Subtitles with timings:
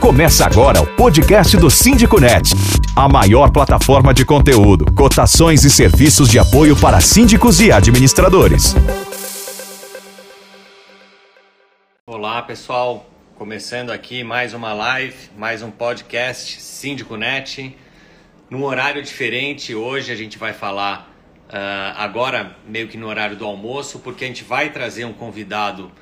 [0.00, 2.54] Começa agora o podcast do Síndico Net,
[2.96, 8.74] a maior plataforma de conteúdo, cotações e serviços de apoio para síndicos e administradores.
[12.06, 13.06] Olá, pessoal.
[13.36, 17.76] Começando aqui mais uma live, mais um podcast Síndico Net.
[18.48, 21.12] Num horário diferente, hoje a gente vai falar
[21.50, 25.92] uh, agora meio que no horário do almoço, porque a gente vai trazer um convidado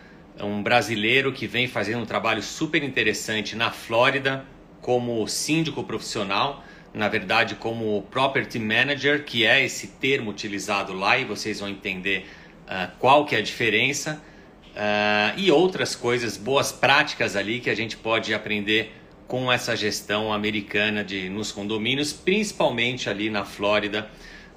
[0.41, 4.45] um brasileiro que vem fazendo um trabalho super interessante na Flórida
[4.81, 11.25] como síndico profissional, na verdade como property manager, que é esse termo utilizado lá e
[11.25, 12.27] vocês vão entender
[12.67, 14.23] uh, qual que é a diferença
[14.75, 18.95] uh, e outras coisas, boas práticas ali que a gente pode aprender
[19.27, 24.11] com essa gestão americana de nos condomínios, principalmente ali na Flórida.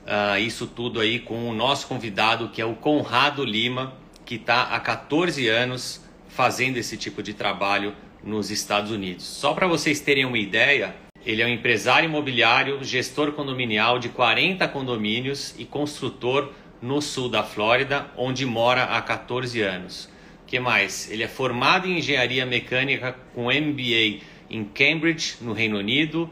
[0.05, 3.93] Uh, isso tudo aí com o nosso convidado que é o Conrado Lima
[4.25, 7.93] que está há 14 anos fazendo esse tipo de trabalho
[8.23, 9.25] nos Estados Unidos.
[9.25, 14.67] Só para vocês terem uma ideia, ele é um empresário imobiliário, gestor condominial de 40
[14.67, 16.51] condomínios e construtor
[16.81, 20.09] no sul da Flórida, onde mora há 14 anos.
[20.47, 21.09] que mais?
[21.09, 26.29] Ele é formado em engenharia mecânica com MBA em Cambridge, no Reino Unido,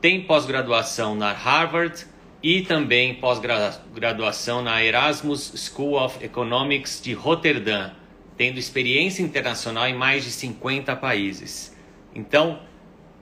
[0.00, 2.04] tem pós-graduação na Harvard
[2.42, 7.92] e também pós-graduação na Erasmus School of Economics de Roterdã,
[8.36, 11.76] tendo experiência internacional em mais de 50 países.
[12.14, 12.60] Então,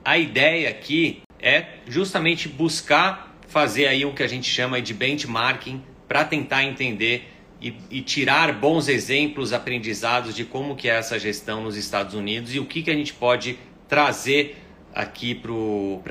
[0.04, 5.82] a ideia aqui é justamente buscar fazer aí o que a gente chama de benchmarking
[6.08, 7.28] para tentar entender
[7.60, 12.54] e, e, tirar bons exemplos, aprendizados de como que é essa gestão nos Estados Unidos
[12.54, 14.56] e o que, que a gente pode trazer
[14.94, 16.02] aqui para o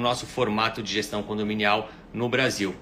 [0.00, 2.74] nosso formato de gestão condominial no Brasil.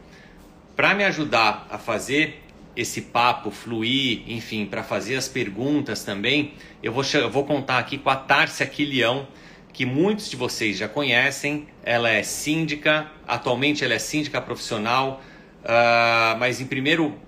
[0.76, 2.42] Para me ajudar a fazer
[2.76, 7.98] esse papo fluir, enfim, para fazer as perguntas também, eu vou, eu vou contar aqui
[7.98, 9.26] com a Tárcia Quilião,
[9.72, 11.66] que muitos de vocês já conhecem.
[11.82, 15.20] Ela é síndica, atualmente ela é síndica profissional,
[15.64, 17.18] uh, mas em primeiro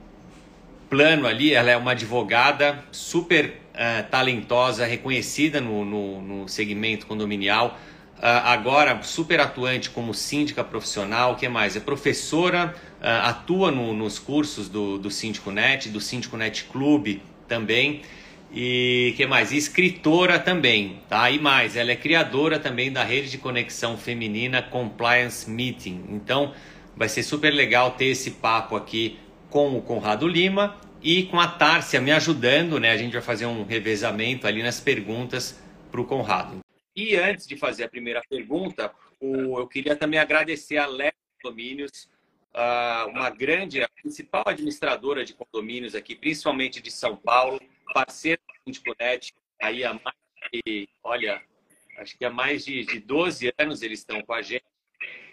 [0.91, 7.79] plano ali, ela é uma advogada super uh, talentosa, reconhecida no, no, no segmento condominial,
[8.17, 11.77] uh, agora super atuante como síndica profissional, que mais?
[11.77, 17.23] É professora, uh, atua no, nos cursos do, do Síndico Net, do Síndico Net Clube
[17.49, 18.03] também,
[18.53, 19.53] e que mais?
[19.53, 21.31] Escritora também, tá?
[21.31, 26.07] E mais, ela é criadora também da rede de conexão feminina Compliance Meeting.
[26.09, 26.53] Então,
[26.97, 31.49] vai ser super legal ter esse papo aqui com o Conrado Lima e com a
[31.49, 32.91] Tárcia me ajudando, né?
[32.91, 36.61] A gente vai fazer um revezamento ali nas perguntas para o Conrado.
[36.95, 41.13] E antes de fazer a primeira pergunta, o, eu queria também agradecer a Léo
[41.43, 42.09] Condomínios,
[42.55, 47.61] uh, uma grande, a principal administradora de condomínios aqui, principalmente de São Paulo,
[47.95, 50.17] parceira do Síndiconet, aí há mais
[50.53, 51.43] de, olha,
[51.99, 54.65] acho que há mais de, de 12 anos eles estão com a gente.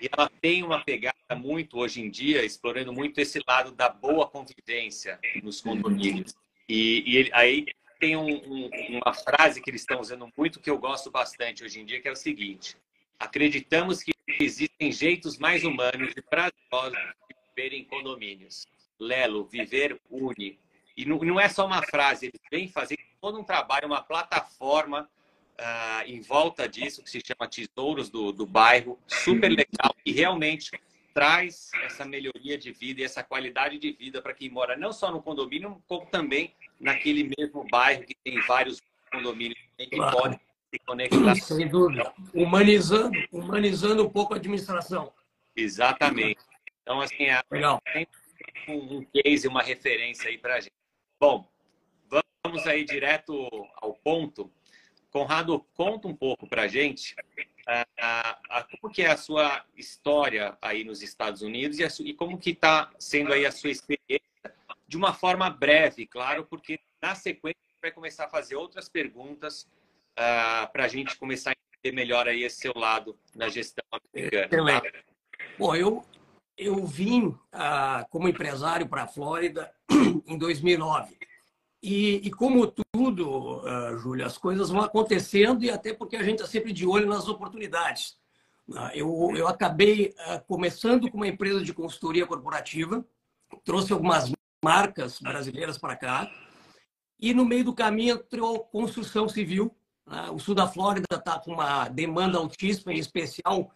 [0.02, 4.28] E ela tem uma pegada muito hoje em dia, explorando muito esse lado da boa
[4.28, 6.36] convivência nos condomínios.
[6.70, 7.66] E, e ele, aí
[8.00, 8.70] tem um, um,
[9.04, 12.08] uma frase que eles estão usando muito que eu gosto bastante hoje em dia, que
[12.08, 12.78] é o seguinte:
[13.20, 16.98] acreditamos que existem jeitos mais humanos e prazerosos
[17.30, 18.66] de viver em condomínios.
[19.00, 20.60] Lelo, viver une.
[20.96, 25.10] E não, não é só uma frase, eles vêm fazendo todo um trabalho, uma plataforma
[25.60, 30.72] uh, em volta disso, que se chama Tesouros do, do Bairro, super legal e realmente
[31.14, 35.12] traz essa melhoria de vida e essa qualidade de vida para quem mora não só
[35.12, 38.80] no condomínio, como também naquele mesmo bairro que tem vários
[39.12, 40.16] condomínios que claro.
[40.16, 40.40] podem
[40.72, 41.36] se conectar.
[41.36, 42.14] Sem dúvida.
[42.34, 45.12] Humanizando, humanizando um pouco a administração.
[45.56, 46.40] Exatamente.
[46.84, 47.82] Então, assim, é Legal.
[47.92, 48.08] tem
[48.68, 50.74] um, um case, uma referência aí para a gente.
[51.20, 51.50] Bom,
[52.44, 53.50] vamos aí direto
[53.82, 54.52] ao ponto.
[55.18, 57.16] Conrado, conta um pouco para a gente
[57.68, 62.52] uh, como que é a sua história aí nos Estados Unidos e, e como que
[62.52, 64.22] está sendo aí a sua experiência
[64.88, 69.64] de uma forma breve, claro, porque na sequência vai começar a fazer outras perguntas
[70.14, 73.84] uh, para a gente começar a entender melhor aí esse seu lado na gestão
[74.14, 74.82] americana.
[74.82, 74.92] Tá?
[75.58, 76.06] Bom, eu,
[76.56, 79.74] eu vim uh, como empresário para a Flórida
[80.28, 81.18] em 2009.
[81.82, 82.72] E, e como
[83.08, 86.86] tudo, uh, Júlia, as coisas vão acontecendo e até porque a gente está sempre de
[86.86, 88.18] olho nas oportunidades.
[88.68, 93.06] Uh, eu, eu acabei uh, começando com uma empresa de consultoria corporativa,
[93.64, 94.30] trouxe algumas
[94.64, 96.30] marcas brasileiras para cá,
[97.18, 99.74] e no meio do caminho entrou construção civil.
[100.06, 100.30] Né?
[100.32, 103.72] O sul da Flórida está com uma demanda altíssima, em especial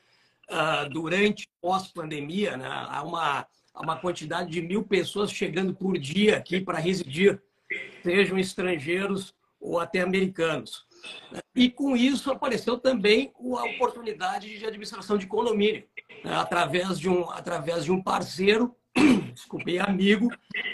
[0.92, 2.58] durante pós-pandemia.
[2.58, 2.68] Né?
[2.68, 7.42] Há uma, há uma quantidade de mil pessoas chegando por dia aqui para residir
[8.04, 10.86] sejam estrangeiros ou até americanos.
[11.56, 15.84] E com isso apareceu também a oportunidade de administração de condomínio,
[16.24, 16.36] né?
[16.36, 18.76] através, de um, através de um parceiro,
[19.34, 20.30] desculpe, amigo,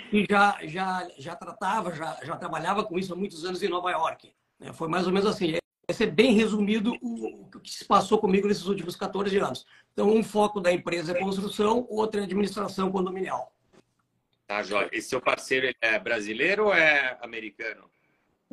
[0.09, 3.91] que já, já, já tratava, já, já trabalhava com isso há muitos anos em Nova
[3.91, 4.33] York.
[4.59, 4.73] Né?
[4.73, 5.55] Foi mais ou menos assim.
[5.89, 9.65] Esse é bem resumido o, o que se passou comigo nesses últimos 14 anos.
[9.93, 13.53] Então, um foco da empresa é construção, outro é administração condominial.
[14.47, 14.89] Tá, Jorge.
[14.93, 17.91] E seu parceiro é brasileiro ou é americano?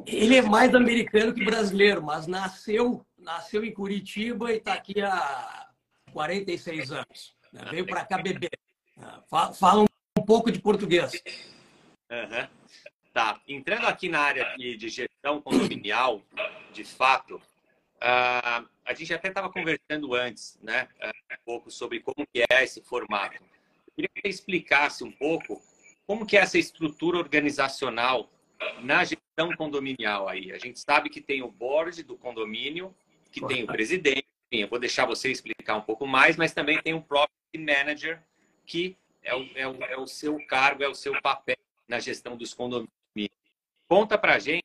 [0.05, 5.69] Ele é mais americano que brasileiro, mas nasceu, nasceu em Curitiba e está aqui há
[6.13, 7.37] 46 anos.
[7.53, 7.63] Né?
[7.71, 8.51] Veio para cá beber.
[9.57, 9.85] Fala
[10.19, 11.13] um pouco de português.
[12.11, 12.49] Uhum.
[13.13, 13.41] Tá.
[13.47, 16.21] Entrando aqui na área de gestão condominial,
[16.73, 22.27] de fato, uh, a gente até estava conversando antes, né, uh, um pouco sobre como
[22.27, 23.37] que é esse formato.
[23.37, 25.63] Eu queria que você explicasse um pouco
[26.07, 28.31] como que é essa estrutura organizacional
[28.83, 30.53] na gestão condominial aí?
[30.53, 32.95] A gente sabe que tem o board do condomínio,
[33.31, 36.95] que tem o presidente, eu vou deixar você explicar um pouco mais, mas também tem
[36.95, 38.23] o property manager,
[38.65, 41.57] que é o, é o, é o seu cargo, é o seu papel
[41.89, 42.89] na gestão dos condomínios.
[43.89, 44.63] Conta para a gente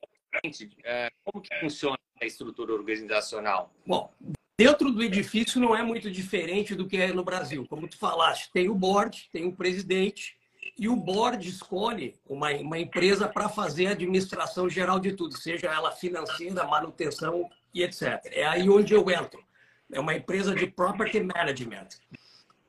[0.84, 3.72] é, como que funciona a estrutura organizacional.
[3.86, 4.12] Bom,
[4.58, 7.66] dentro do edifício não é muito diferente do que é no Brasil.
[7.66, 10.38] Como tu falaste, tem o board, tem o presidente,
[10.80, 15.66] e o board escolhe uma, uma empresa para fazer a administração geral de tudo, seja
[15.66, 18.18] ela financeira, manutenção e etc.
[18.32, 19.44] É aí onde eu entro.
[19.92, 21.88] É uma empresa de property management.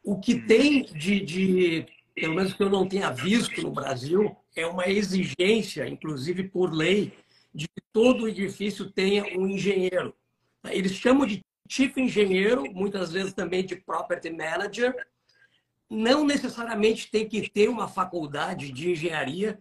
[0.04, 4.68] O que tem de, de pelo menos que eu não tenha visto no Brasil, é
[4.68, 7.14] uma exigência, inclusive por lei,
[7.54, 10.14] de que todo edifício tenha um engenheiro.
[10.66, 14.94] Eles chamam de chief engenheiro, muitas vezes também de property manager,
[15.92, 19.60] não necessariamente tem que ter uma faculdade de engenharia,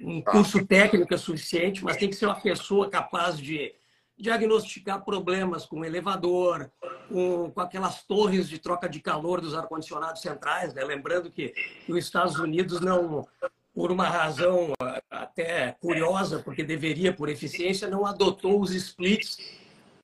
[0.00, 3.72] um curso técnico é suficiente, mas tem que ser uma pessoa capaz de
[4.18, 6.68] diagnosticar problemas com elevador,
[7.08, 10.74] com, com aquelas torres de troca de calor dos ar-condicionados centrais.
[10.74, 10.82] Né?
[10.82, 11.54] Lembrando que
[11.88, 13.24] os Estados Unidos não,
[13.72, 14.72] por uma razão
[15.08, 19.38] até curiosa, porque deveria por eficiência, não adotou os splits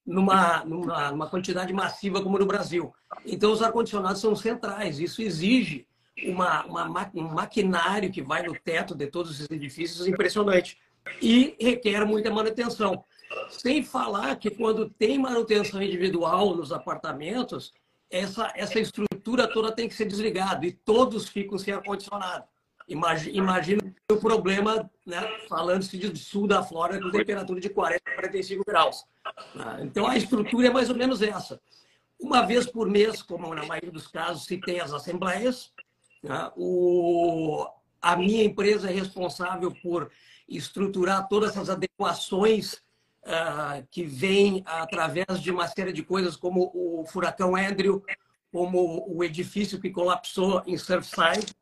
[0.07, 2.93] numa, numa, numa quantidade massiva como no Brasil.
[3.25, 4.99] Então, os ar-condicionados são centrais.
[4.99, 5.87] Isso exige
[6.27, 10.79] uma, uma, um maquinário que vai no teto de todos os edifícios impressionante.
[11.21, 13.05] E requer muita manutenção.
[13.49, 17.73] Sem falar que quando tem manutenção individual nos apartamentos,
[18.11, 22.45] essa, essa estrutura toda tem que ser desligada e todos ficam sem ar-condicionado.
[22.87, 29.05] Imagina, o problema, né, falando-se de sul da Flórida, com temperatura de 40, 45 graus.
[29.57, 31.61] Ah, então, a estrutura é mais ou menos essa.
[32.21, 35.73] Uma vez por mês, como na maioria dos casos, se tem as assembleias.
[36.23, 37.67] Né, o,
[38.01, 40.11] a minha empresa é responsável por
[40.47, 42.75] estruturar todas essas adequações
[43.25, 48.05] uh, que vêm através de uma série de coisas, como o furacão Andrew,
[48.53, 51.55] como o edifício que colapsou em Surfside,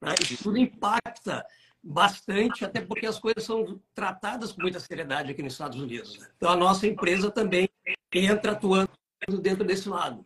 [0.00, 0.14] né?
[0.20, 1.44] Isso tudo impacta
[1.82, 6.18] bastante, até porque as coisas são tratadas com muita seriedade aqui nos Estados Unidos.
[6.18, 6.28] Né?
[6.36, 7.68] Então, a nossa empresa também
[8.12, 8.90] entra atuando
[9.40, 10.24] dentro desse lado.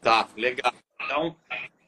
[0.00, 0.72] Tá, legal.
[1.02, 1.36] Então,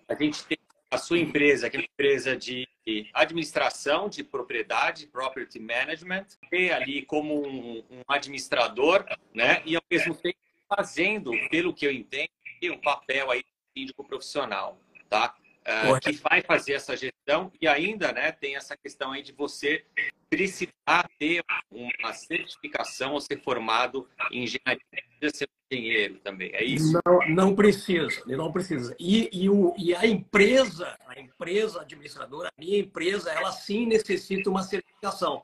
[0.09, 0.59] a gente tem
[0.91, 2.67] a sua empresa, que é uma empresa de
[3.13, 9.05] administração de propriedade, property management, e ali como um, um administrador,
[9.35, 9.63] né?
[9.67, 10.39] E ao mesmo tempo
[10.69, 12.31] fazendo, pelo que eu entendo,
[12.73, 15.35] um papel aí de síndico profissional, tá?
[15.69, 19.85] Uh, que vai fazer essa gestão e ainda né, tem essa questão aí de você
[20.31, 24.83] precisar ter uma certificação ou ser formado em engenharia,
[25.33, 26.99] ser engenheiro também, é isso?
[27.05, 28.97] Não, não precisa, não precisa.
[28.99, 34.49] E, e, o, e a empresa, a empresa administradora, a minha empresa, ela sim necessita
[34.51, 35.43] uma certificação.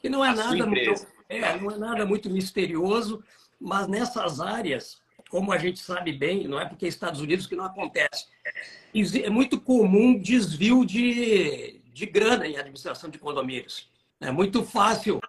[0.00, 3.22] Que não é a nada muito, é, não é nada muito misterioso,
[3.60, 7.54] mas nessas áreas como a gente sabe bem, não é porque é Estados Unidos que
[7.54, 8.26] não acontece.
[8.94, 13.88] É muito comum desvio de, de grana em administração de condomínios.
[14.20, 15.20] É muito fácil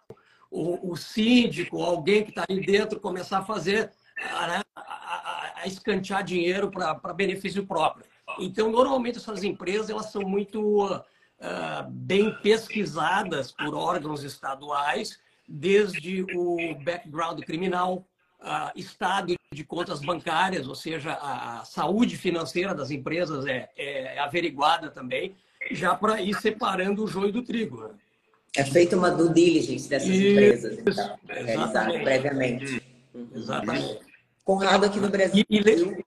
[0.49, 6.23] o, o síndico, alguém que está ali dentro, começar a fazer, a, a, a escantear
[6.23, 8.05] dinheiro para benefício próprio.
[8.39, 16.75] Então, normalmente, essas empresas elas são muito uh, bem pesquisadas por órgãos estaduais, desde o
[16.83, 18.05] background criminal,
[18.41, 24.89] uh, estado de contas bancárias, ou seja, a saúde financeira das empresas é, é averiguada
[24.89, 25.35] também,
[25.71, 27.81] já para ir separando o joio do trigo.
[27.81, 27.89] Né?
[28.55, 32.81] É feita uma due diligence dessas Isso, empresas, então, realizada previamente.
[33.13, 33.27] Uhum.
[33.35, 33.99] Exatamente.
[34.43, 36.03] Conrado, aqui no Brasil, e,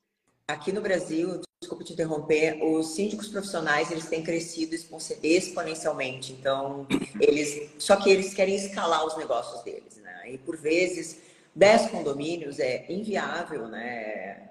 [0.48, 4.74] aqui no Brasil, desculpa te interromper, os síndicos profissionais eles têm crescido
[5.22, 6.32] exponencialmente.
[6.32, 6.86] Então,
[7.20, 10.32] eles, só que eles querem escalar os negócios deles, né?
[10.32, 11.21] E por vezes
[11.54, 14.50] 10 condomínios é inviável, né?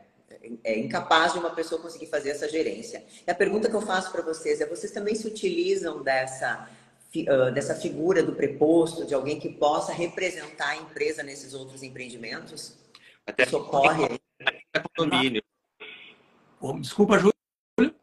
[0.64, 3.04] É incapaz de uma pessoa conseguir fazer essa gerência.
[3.28, 6.70] E a pergunta que eu faço para vocês é: vocês também se utilizam dessa,
[7.54, 12.78] dessa figura do preposto, de alguém que possa representar a empresa nesses outros empreendimentos?
[13.26, 14.20] Até socorre.
[14.40, 15.44] Até condomínio.
[16.80, 17.96] Desculpa, Júlio.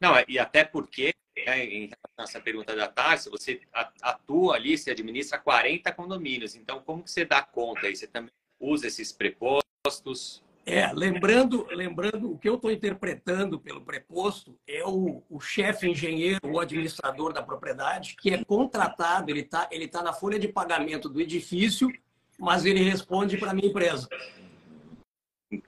[0.00, 3.60] Não, e até porque, né, em essa pergunta da Tarso, você
[4.02, 6.54] atua ali, você administra 40 condomínios.
[6.54, 7.96] Então, como que você dá conta aí?
[7.96, 10.42] Você também usa esses prepostos?
[10.66, 16.40] É, lembrando, lembrando o que eu estou interpretando pelo preposto é o, o chefe engenheiro,
[16.44, 21.08] o administrador da propriedade, que é contratado, ele está ele tá na folha de pagamento
[21.08, 21.90] do edifício,
[22.38, 24.06] mas ele responde para a minha empresa.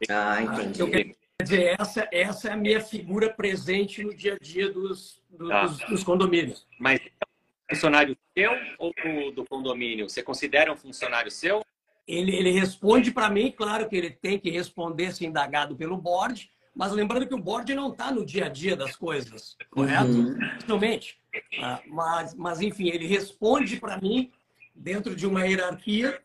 [0.09, 1.16] Ah, entendi.
[1.38, 5.48] Quer dizer, essa, essa é a minha figura presente no dia a dia dos, dos,
[5.48, 5.66] tá.
[5.66, 6.66] dos, dos condomínios.
[6.78, 7.00] Mas
[7.68, 10.08] é funcionário seu ou do, do condomínio?
[10.08, 11.64] Você considera um funcionário seu?
[12.06, 16.50] Ele, ele responde para mim, claro que ele tem que responder se indagado pelo board,
[16.74, 20.10] mas lembrando que o board não está no dia a dia das coisas, correto?
[20.10, 20.38] Uhum.
[20.66, 21.18] Realmente.
[21.60, 24.30] Ah, mas, mas, enfim, ele responde para mim
[24.74, 26.20] dentro de uma hierarquia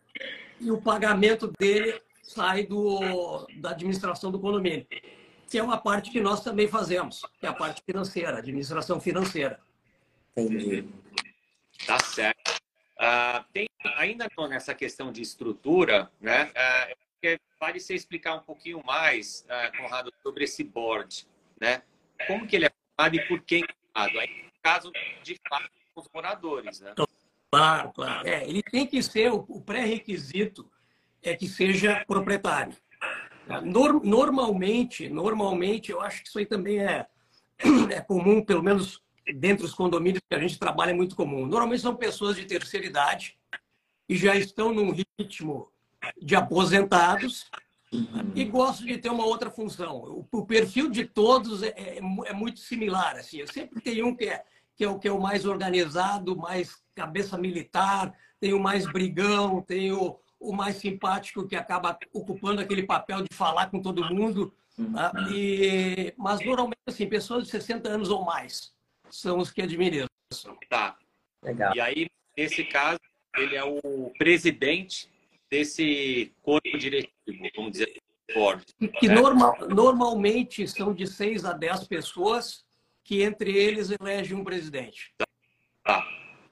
[0.60, 4.86] e o pagamento dele sai do, da administração do condomínio,
[5.50, 9.60] que é uma parte que nós também fazemos, que é a parte financeira, administração financeira.
[10.36, 10.88] Entendi.
[11.86, 12.58] Tá certo.
[13.00, 16.52] Uh, tem ainda nessa questão de estrutura, né?
[16.52, 21.26] Uh, vale você explicar um pouquinho mais, uh, Conrado, sobre esse board,
[21.60, 21.82] né?
[22.28, 24.20] Como que ele é formado e por quem é formado?
[24.20, 24.92] Aí, no caso
[25.24, 26.94] de fato, os moradores, né?
[27.50, 28.28] Claro, claro.
[28.28, 30.70] É, ele tem que ser o, o pré-requisito
[31.22, 32.76] é que seja proprietário.
[34.04, 37.08] Normalmente, normalmente, eu acho que isso aí também é,
[37.90, 39.02] é comum, pelo menos
[39.36, 41.46] dentro dos condomínios que a gente trabalha é muito comum.
[41.46, 43.38] Normalmente são pessoas de terceira idade
[44.08, 45.72] e já estão num ritmo
[46.22, 47.50] de aposentados
[48.36, 50.26] e gostam de ter uma outra função.
[50.32, 53.16] O, perfil de todos é, é, é, muito similar.
[53.16, 53.38] Assim.
[53.38, 54.44] Eu sempre tenho um que é,
[54.76, 59.62] que é, o, que é o mais organizado, mais cabeça militar, tem o mais brigão,
[59.62, 64.54] tem o, o mais simpático que acaba ocupando aquele papel de falar com todo mundo.
[64.94, 65.12] Tá?
[65.32, 68.74] E, mas normalmente, assim, pessoas de 60 anos ou mais
[69.10, 70.10] são os que administram.
[70.70, 70.98] Tá.
[71.44, 71.76] Legal.
[71.76, 73.00] E aí, nesse caso,
[73.36, 75.10] ele é o presidente
[75.50, 77.12] desse corpo diretivo,
[77.56, 77.96] vamos dizer
[78.34, 78.66] board.
[79.00, 82.66] Que normal, normalmente são de 6 a 10 pessoas
[83.04, 85.14] que entre eles elegem um presidente.
[85.18, 85.26] Tá.
[85.84, 86.08] tá.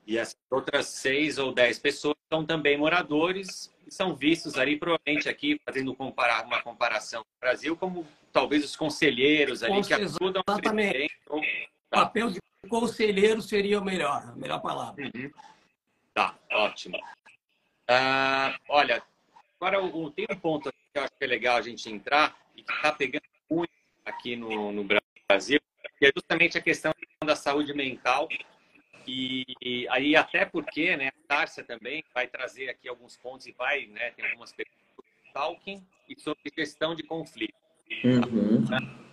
[0.08, 5.60] E essas outras seis ou dez pessoas são também moradores são vistos ali, provavelmente aqui,
[5.65, 11.12] fazendo comparar, uma comparação com o Brasil, como talvez os conselheiros ali que ajudam Exatamente.
[11.30, 11.42] O
[11.89, 12.39] papel de
[12.70, 15.04] conselheiro seria o melhor, a melhor palavra.
[15.04, 15.32] Uhum.
[16.13, 16.98] Tá, ótimo.
[17.89, 19.04] Uh, olha,
[19.60, 19.77] agora
[20.15, 22.92] tem um ponto que eu acho que é legal a gente entrar e que está
[22.92, 23.72] pegando muito
[24.04, 24.84] aqui no, no
[25.27, 25.60] Brasil,
[26.00, 28.27] que é justamente a questão da saúde mental
[29.07, 33.85] e aí, até porque, né, a Tárcia também vai trazer aqui alguns pontos e vai,
[33.88, 37.55] né, tem algumas perguntas sobre stalking e sobre gestão de conflito.
[38.03, 38.63] Uhum.
[38.63, 38.67] O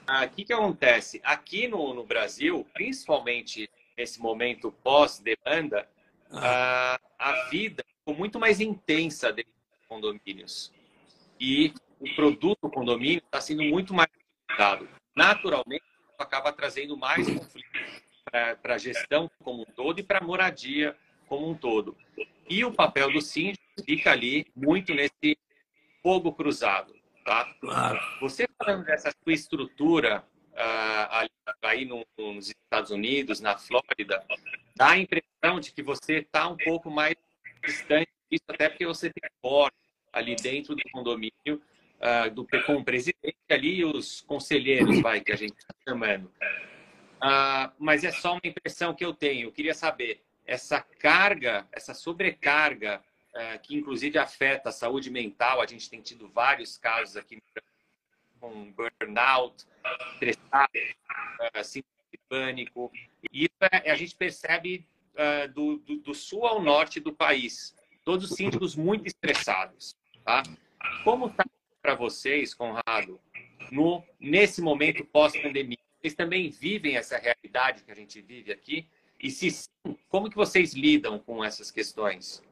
[0.06, 1.20] ah, que, que acontece?
[1.22, 5.88] Aqui no, no Brasil, principalmente nesse momento pós-demanda,
[6.30, 6.98] ah.
[7.18, 10.72] a, a vida ficou muito mais intensa dentro dos condomínios.
[11.38, 14.10] E o produto condomínio está sendo muito mais
[14.44, 14.88] utilizado.
[15.14, 15.84] Naturalmente,
[16.18, 18.02] acaba trazendo mais conflitos
[18.32, 20.96] para a gestão como um todo e para a moradia
[21.28, 21.96] como um todo.
[22.48, 25.38] E o papel do síndico fica ali muito nesse
[26.02, 26.94] fogo cruzado.
[27.24, 27.54] Tá?
[27.60, 28.00] Claro.
[28.20, 31.28] Você falando dessa sua estrutura uh,
[31.62, 34.24] aí nos Estados Unidos, na Flórida,
[34.74, 37.14] dá a impressão de que você está um pouco mais
[37.64, 39.72] distante disso, até porque você tem fora
[40.12, 45.32] ali dentro do condomínio, uh, do, com o presidente ali e os conselheiros, vai, que
[45.32, 46.30] a gente está chamando.
[47.22, 49.46] Uh, mas é só uma impressão que eu tenho.
[49.46, 53.00] Eu queria saber, essa carga, essa sobrecarga,
[53.34, 57.40] uh, que inclusive afeta a saúde mental, a gente tem tido vários casos aqui
[58.40, 59.64] com burnout,
[60.14, 60.72] estressado,
[61.56, 62.92] uh, síndrome de pânico.
[63.32, 67.74] E isso é, a gente percebe uh, do, do, do, sul ao norte do país.
[68.04, 69.94] Todos os síndicos muito estressados.
[70.24, 70.42] Tá?
[71.04, 71.44] Como está
[71.80, 73.20] para vocês, Conrado,
[73.70, 75.78] no, nesse momento pós-pandemia?
[76.02, 78.88] Vocês também vivem essa realidade que a gente vive aqui?
[79.20, 82.42] E se sim, como que vocês lidam com essas questões?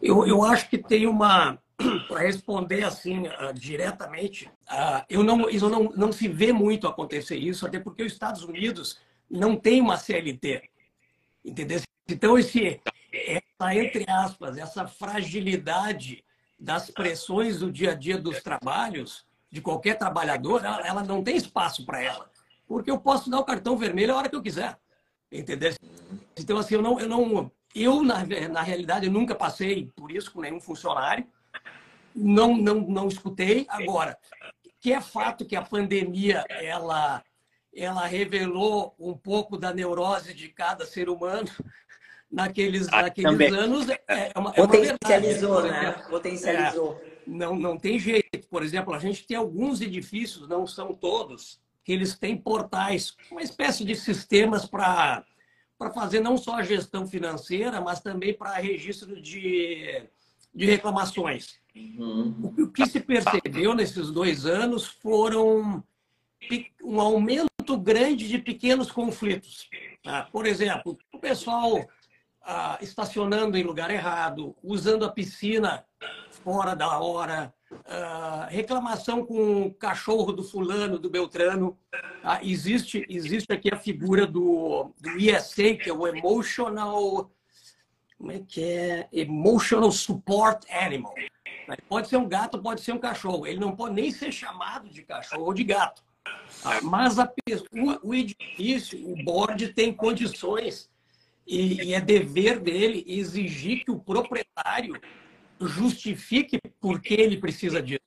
[0.00, 1.58] Eu, eu acho que tem uma
[2.08, 7.36] para responder assim uh, diretamente, uh, eu não, isso não, não se vê muito acontecer
[7.36, 8.98] isso, até porque os Estados Unidos
[9.30, 10.62] não tem uma CLT,
[11.44, 11.82] entendeu?
[12.08, 12.80] Então esse
[13.12, 16.24] essa entre aspas essa fragilidade
[16.58, 21.36] das pressões do dia a dia dos trabalhos, de qualquer trabalhador, ela, ela não tem
[21.36, 22.30] espaço para ela.
[22.68, 24.78] Porque eu posso dar o cartão vermelho a hora que eu quiser.
[25.32, 25.72] Entendeu?
[26.38, 27.00] Então, assim, eu não.
[27.00, 31.26] Eu, não, eu na, na realidade, eu nunca passei por isso com nenhum funcionário.
[32.14, 33.66] Não, não, não escutei.
[33.68, 34.18] Agora,
[34.80, 37.22] que é fato que a pandemia ela,
[37.74, 41.48] ela revelou um pouco da neurose de cada ser humano
[42.30, 43.88] naqueles, ah, naqueles anos.
[43.88, 45.92] É, é uma, é Potencializou, uma né?
[46.08, 47.00] Potencializou.
[47.02, 48.48] É, não, não tem jeito.
[48.48, 53.40] Por exemplo, a gente tem alguns edifícios, não são todos, que eles têm portais, uma
[53.40, 55.24] espécie de sistemas para
[55.78, 60.02] para fazer não só a gestão financeira, mas também para registro de,
[60.52, 61.54] de reclamações.
[61.74, 62.52] Uhum.
[62.58, 65.82] O que se percebeu nesses dois anos foram
[66.82, 69.70] um aumento grande de pequenos conflitos.
[70.02, 70.24] Tá?
[70.24, 71.88] Por exemplo, o pessoal
[72.42, 75.86] ah, estacionando em lugar errado, usando a piscina
[76.42, 77.54] fora da hora,
[77.86, 81.78] ah, reclamação com o cachorro do fulano, do Beltrano.
[82.22, 87.30] Ah, existe, existe aqui a figura do, do ESA, que é o Emotional.
[88.16, 89.08] Como é que é?
[89.12, 91.14] Emotional Support Animal.
[91.88, 93.46] Pode ser um gato, pode ser um cachorro.
[93.46, 96.02] Ele não pode nem ser chamado de cachorro ou de gato.
[96.64, 97.30] Ah, mas a,
[97.72, 100.90] o, o edifício, o board tem condições
[101.46, 105.00] e é dever dele exigir que o proprietário
[105.60, 108.00] justifique por que ele precisa disso.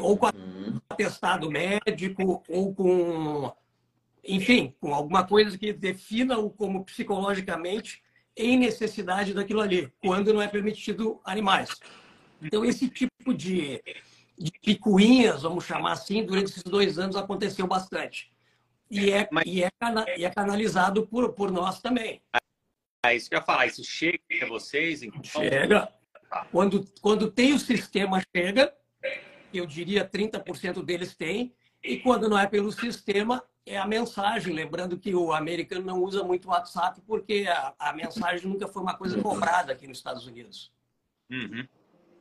[0.00, 0.80] Ou com uhum.
[0.88, 3.52] atestado médico, ou com,
[4.24, 8.02] enfim, com alguma coisa que defina-o como psicologicamente
[8.36, 11.70] em necessidade daquilo ali, quando não é permitido animais.
[12.40, 13.82] Então, esse tipo de,
[14.38, 18.32] de picuinhas, vamos chamar assim, durante esses dois anos aconteceu bastante.
[18.90, 19.44] E é, Mas...
[19.46, 19.70] e é,
[20.18, 22.22] e é canalizado por, por nós também.
[23.04, 23.66] É isso que eu ia falar.
[23.66, 25.02] Isso chega a vocês?
[25.02, 25.22] Então...
[25.24, 25.92] Chega.
[26.50, 28.74] Quando, quando tem o sistema, chega.
[29.52, 31.54] Eu diria 30% deles tem.
[31.82, 34.54] E quando não é pelo sistema, é a mensagem.
[34.54, 38.82] Lembrando que o americano não usa muito o WhatsApp porque a, a mensagem nunca foi
[38.82, 40.72] uma coisa cobrada aqui nos Estados Unidos.
[41.30, 41.66] Uhum.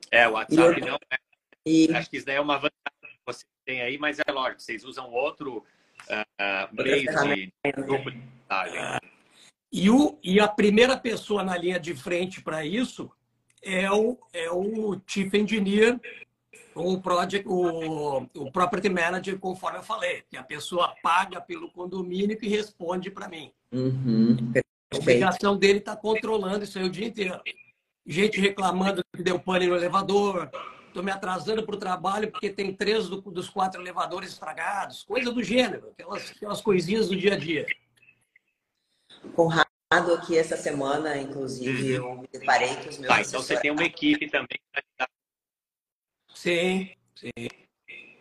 [0.10, 0.86] É, o WhatsApp e...
[0.86, 1.17] não é.
[1.65, 1.93] E...
[1.93, 2.71] Acho que isso daí é uma vantagem
[3.02, 5.60] que você tem aí, mas é lógico, vocês usam outro
[6.10, 9.00] uh, meio de grupo de mensagem.
[9.71, 13.12] E, o, e a primeira pessoa na linha de frente para isso
[13.62, 16.00] é o, é o Chief Engineer,
[16.74, 22.38] o, project, o, o Property Manager, conforme eu falei, que a pessoa paga pelo condomínio
[22.41, 23.52] e responde para mim.
[23.71, 24.54] Uhum.
[24.91, 27.39] A obrigação dele está controlando isso aí o dia inteiro.
[28.06, 30.50] Gente reclamando que deu pane no elevador,
[30.88, 35.32] estou me atrasando para o trabalho porque tem três do, dos quatro elevadores estragados, coisa
[35.32, 37.65] do gênero, aquelas, aquelas coisinhas do dia a dia.
[39.36, 42.10] Conrado aqui essa semana, inclusive, uhum.
[42.10, 43.13] eu me deparei que os meus.
[43.13, 44.60] Tá, então você tem uma equipe também.
[46.34, 47.49] Sim, sim.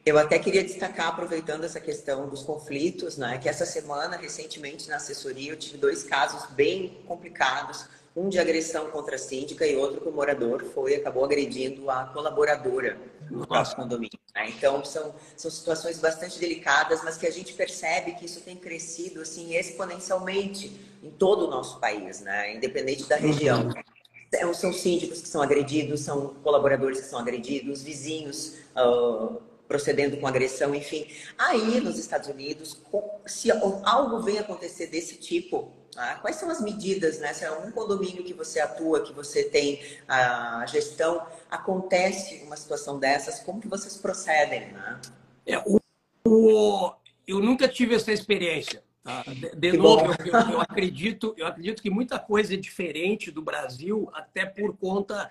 [0.05, 4.97] Eu até queria destacar, aproveitando essa questão dos conflitos, né, que essa semana, recentemente, na
[4.97, 10.01] assessoria, eu tive dois casos bem complicados um de agressão contra a síndica e outro
[10.01, 12.99] que o morador foi acabou agredindo a colaboradora
[13.31, 14.19] do nosso condomínio.
[14.35, 14.51] Né?
[14.51, 19.21] Então são, são situações bastante delicadas, mas que a gente percebe que isso tem crescido
[19.21, 22.55] assim exponencialmente em todo o nosso país, né?
[22.55, 23.69] independente da região.
[23.69, 24.55] Uhum.
[24.55, 30.75] São síndicos que são agredidos, são colaboradores que são agredidos, vizinhos uh, procedendo com agressão,
[30.75, 31.07] enfim.
[31.39, 32.81] Aí nos Estados Unidos,
[33.27, 37.33] se algo vem acontecer desse tipo, ah, quais são as medidas, né?
[37.33, 42.99] Se é um condomínio que você atua, que você tem a gestão, acontece uma situação
[42.99, 45.01] dessas, como que vocês procedem, né?
[45.47, 45.81] É, o,
[46.27, 46.93] o,
[47.27, 48.83] eu nunca tive essa experiência.
[49.03, 49.23] Tá?
[49.23, 54.09] De, de novo, eu, eu, acredito, eu acredito que muita coisa é diferente do Brasil,
[54.13, 55.31] até por conta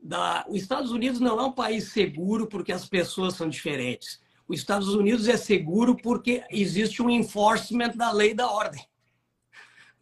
[0.00, 0.44] da.
[0.48, 4.20] Os Estados Unidos não é um país seguro porque as pessoas são diferentes.
[4.48, 8.84] Os Estados Unidos é seguro porque existe um enforcement da lei da ordem.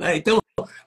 [0.00, 0.16] Né?
[0.16, 0.40] Então,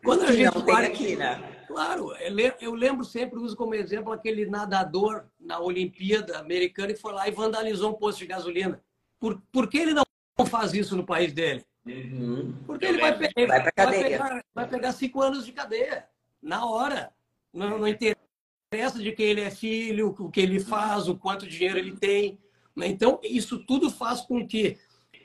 [0.04, 1.40] quando a gente fala aqui, né?
[1.68, 2.14] Claro,
[2.60, 7.32] eu lembro sempre, uso como exemplo aquele nadador na Olimpíada americana e foi lá e
[7.32, 8.82] vandalizou um posto de gasolina.
[9.20, 10.04] Por, por que ele não
[10.48, 11.64] faz isso no país dele?
[11.86, 12.56] Uhum.
[12.66, 16.08] Porque ele vai, pegar, vai, vai, pegar, vai pegar cinco anos de cadeia,
[16.42, 17.12] na hora.
[17.54, 21.78] Não, não interessa de quem ele é filho, o que ele faz, o quanto dinheiro
[21.78, 22.40] ele tem.
[22.76, 22.88] Né?
[22.88, 24.80] Então, isso tudo faz com que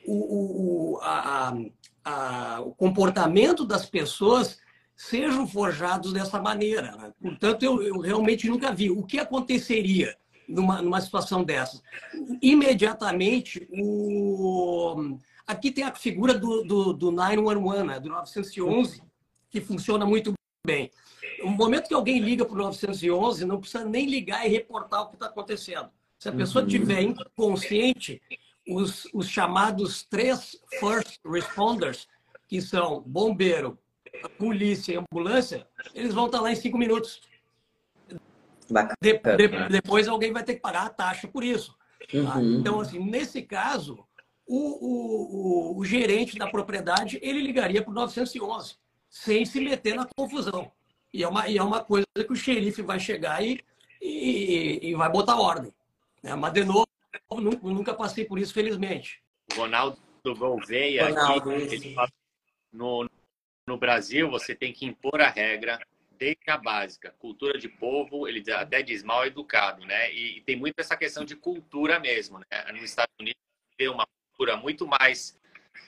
[0.07, 1.55] o, o, a,
[2.05, 4.59] a, o comportamento das pessoas
[4.97, 6.93] sejam forjados dessa maneira.
[6.97, 7.13] Né?
[7.21, 8.91] Portanto, eu, eu, realmente nunca vi.
[8.91, 10.17] O que aconteceria
[10.49, 11.83] numa, numa situação dessas?
[12.43, 15.19] Imediatamente, o...
[15.47, 18.01] aqui tem a figura do, do, do 911, né?
[18.01, 19.03] do 911,
[19.49, 20.35] que funciona muito
[20.67, 20.91] bem.
[21.43, 25.09] no momento que alguém liga para o 911, não precisa nem ligar e reportar o
[25.09, 25.91] que está acontecendo.
[26.19, 26.69] Se a pessoa uhum.
[26.69, 28.21] tiver inconsciente,
[28.69, 32.07] os, os chamados três first responders,
[32.47, 33.79] que são bombeiro,
[34.39, 37.21] polícia e ambulância, eles vão estar lá em cinco minutos.
[39.01, 41.77] De, de, depois alguém vai ter que pagar a taxa por isso.
[42.11, 42.39] Tá?
[42.39, 42.61] Uhum.
[42.61, 44.05] Então, assim, nesse caso,
[44.47, 48.77] o, o, o, gerente da propriedade ele ligaria para o 911,
[49.09, 50.71] sem se meter na confusão.
[51.13, 53.61] E é uma, e é uma coisa que o xerife vai chegar e,
[54.01, 55.73] e, e vai botar ordem.
[56.23, 56.35] Né?
[56.35, 56.87] Mas, de novo,
[57.31, 59.23] nunca passei por isso, felizmente.
[59.53, 62.11] O Ronaldo Gouveia, Ronaldo, aqui, ele fala,
[62.73, 63.09] no,
[63.67, 65.81] no Brasil, você tem que impor a regra
[66.19, 67.15] desde a básica.
[67.19, 70.13] Cultura de povo, ele até diz mal educado, né?
[70.13, 72.73] E, e tem muito essa questão de cultura mesmo, né?
[72.73, 73.41] Nos Estados Unidos,
[73.77, 75.39] tem uma cultura muito mais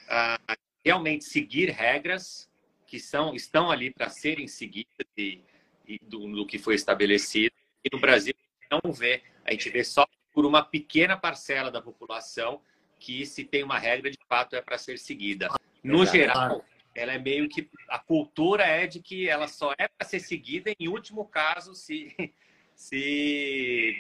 [0.06, 2.48] uh, realmente seguir regras
[2.86, 5.40] que são, estão ali para serem seguidas e,
[5.86, 7.54] e do, do, que foi estabelecido.
[7.84, 8.34] E no Brasil,
[8.70, 9.22] não vê.
[9.44, 12.60] A gente vê só por uma pequena parcela da população
[12.98, 15.48] que se tem uma regra, de fato, é para ser seguida.
[15.82, 16.64] No geral,
[16.94, 20.72] ela é meio que a cultura é de que ela só é para ser seguida
[20.78, 22.14] em último caso se
[22.74, 23.96] se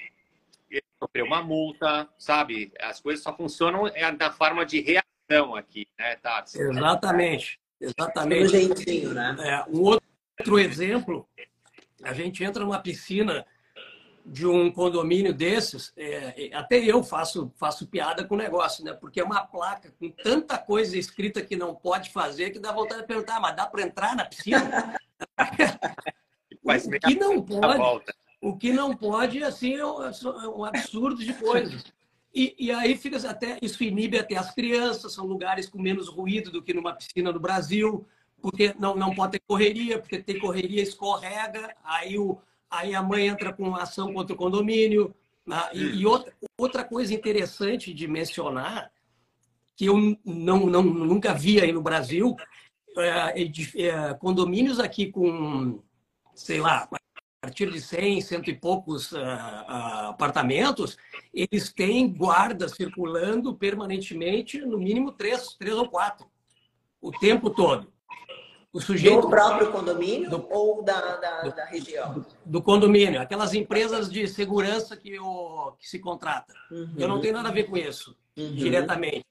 [0.98, 2.72] sofrer uma multa, sabe?
[2.80, 6.58] As coisas só funcionam é da forma de reação aqui, né, Tati?
[6.60, 8.44] Exatamente, exatamente.
[8.44, 9.36] Um jeitinho, né?
[9.40, 11.28] É, um outro exemplo,
[12.02, 13.46] a gente entra numa piscina
[14.24, 18.92] de um condomínio desses, é, é, até eu faço, faço piada com o negócio, né?
[18.92, 23.02] Porque é uma placa com tanta coisa escrita que não pode fazer que dá vontade
[23.02, 24.98] de perguntar, ah, mas dá para entrar na piscina?
[26.64, 28.04] o que não pode,
[28.40, 31.84] o que não pode, assim, é um, é um absurdo de coisas.
[32.32, 36.50] E, e, aí fica até isso inibe até as crianças, são lugares com menos ruído
[36.50, 38.06] do que numa piscina no Brasil,
[38.40, 42.38] porque não, não pode ter correria, porque tem correria escorrega, aí o,
[42.70, 45.14] aí a mãe entra com ação contra o condomínio.
[45.46, 45.56] Né?
[45.74, 48.90] E, e, outra, outra coisa interessante de mencionar,
[49.76, 52.36] que eu não, não, nunca vi aí no Brasil,
[52.98, 55.82] é, é, condomínios aqui com,
[56.34, 56.88] sei lá,
[57.42, 60.98] a partir de 100, cento e poucos uh, uh, apartamentos,
[61.32, 66.26] eles têm guardas circulando permanentemente, no mínimo três, três ou quatro,
[67.00, 67.90] o tempo todo.
[68.72, 72.14] O sujeito, do próprio condomínio do, ou da, da, do, da região?
[72.14, 76.54] Do, do, condomínio, aquelas empresas de segurança que, o, que se contrata.
[76.70, 76.94] Uhum.
[76.96, 78.54] Eu não tenho nada a ver com isso, uhum.
[78.54, 79.26] diretamente.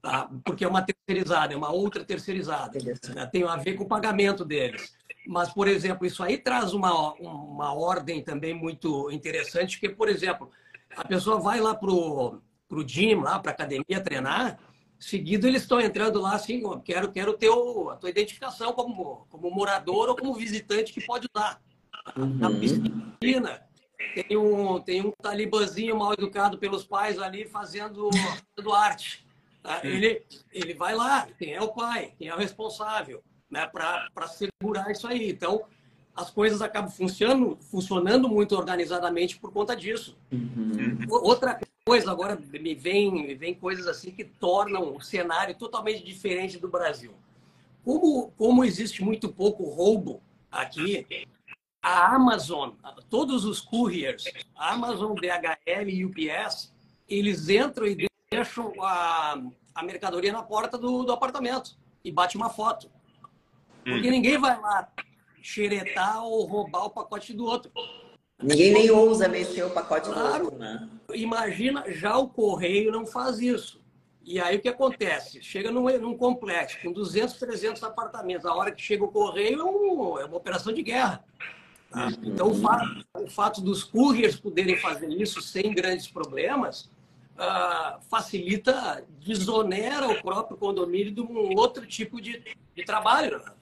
[0.00, 0.30] Tá?
[0.42, 2.78] Porque é uma terceirizada, é uma outra terceirizada.
[3.14, 3.26] Né?
[3.26, 4.96] Tem a ver com o pagamento deles.
[5.26, 10.50] Mas, por exemplo, isso aí traz uma, uma ordem também muito interessante, que, por exemplo,
[10.96, 12.40] a pessoa vai lá para o
[12.86, 14.58] gym, lá para a academia treinar,
[14.98, 19.50] Seguido, eles estão entrando lá assim, quero, quero ter o, a tua identificação como, como
[19.50, 21.60] morador ou como visitante que pode usar.
[22.16, 22.38] Uhum.
[22.38, 23.62] Na piscina,
[24.14, 29.26] tem um, tem um talibanzinho mal educado pelos pais ali fazendo, fazendo arte.
[29.62, 29.80] Tá?
[29.84, 33.66] Ele, ele vai lá, quem é o pai, quem é o responsável, né?
[33.66, 35.30] para segurar isso aí.
[35.30, 35.64] Então,
[36.18, 40.18] as coisas acabam funcionando, funcionando muito organizadamente por conta disso.
[40.32, 40.98] Uhum.
[41.08, 46.58] Outra coisa, agora me vem, me vem coisas assim que tornam o cenário totalmente diferente
[46.58, 47.14] do Brasil.
[47.84, 51.06] Como, como existe muito pouco roubo aqui,
[51.80, 52.70] a Amazon,
[53.08, 54.24] todos os couriers,
[54.56, 56.74] a Amazon, DHL e UPS,
[57.08, 59.40] eles entram e deixam a,
[59.72, 62.90] a mercadoria na porta do, do apartamento e bate uma foto.
[63.84, 64.10] Porque hum.
[64.10, 64.88] ninguém vai lá
[65.48, 67.72] xeretar ou roubar o pacote do outro.
[68.42, 70.38] Ninguém nem ousa mexer o pacote claro.
[70.38, 70.88] do outro, né?
[71.14, 73.80] Imagina, já o correio não faz isso.
[74.22, 75.42] E aí o que acontece?
[75.42, 78.44] Chega num, num complexo com 200, 300 apartamentos.
[78.44, 81.24] A hora que chega o correio é, um, é uma operação de guerra.
[81.90, 82.06] Tá?
[82.06, 82.12] Uhum.
[82.24, 86.90] Então, o fato, o fato, dos couriers poderem fazer isso sem grandes problemas
[87.38, 93.38] uh, facilita, desonera o próprio condomínio de um outro tipo de, de trabalho.
[93.38, 93.52] Né?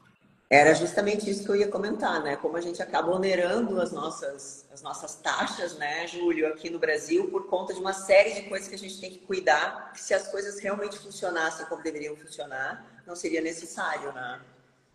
[0.48, 2.36] Era justamente isso que eu ia comentar, né?
[2.36, 7.28] Como a gente acaba onerando as nossas, as nossas taxas, né, Júlio, aqui no Brasil,
[7.30, 10.14] por conta de uma série de coisas que a gente tem que cuidar, que se
[10.14, 14.40] as coisas realmente funcionassem como deveriam funcionar, não seria necessário, né?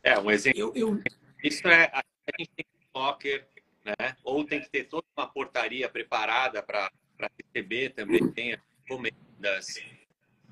[0.04, 0.58] É, um exemplo.
[0.58, 1.04] Eu, eu...
[1.44, 2.02] Isso é, a
[2.40, 3.46] gente tem que locker,
[3.84, 4.16] né?
[4.24, 6.90] Ou tem que ter toda uma portaria preparada para
[7.38, 9.68] receber também, tem as encomendas,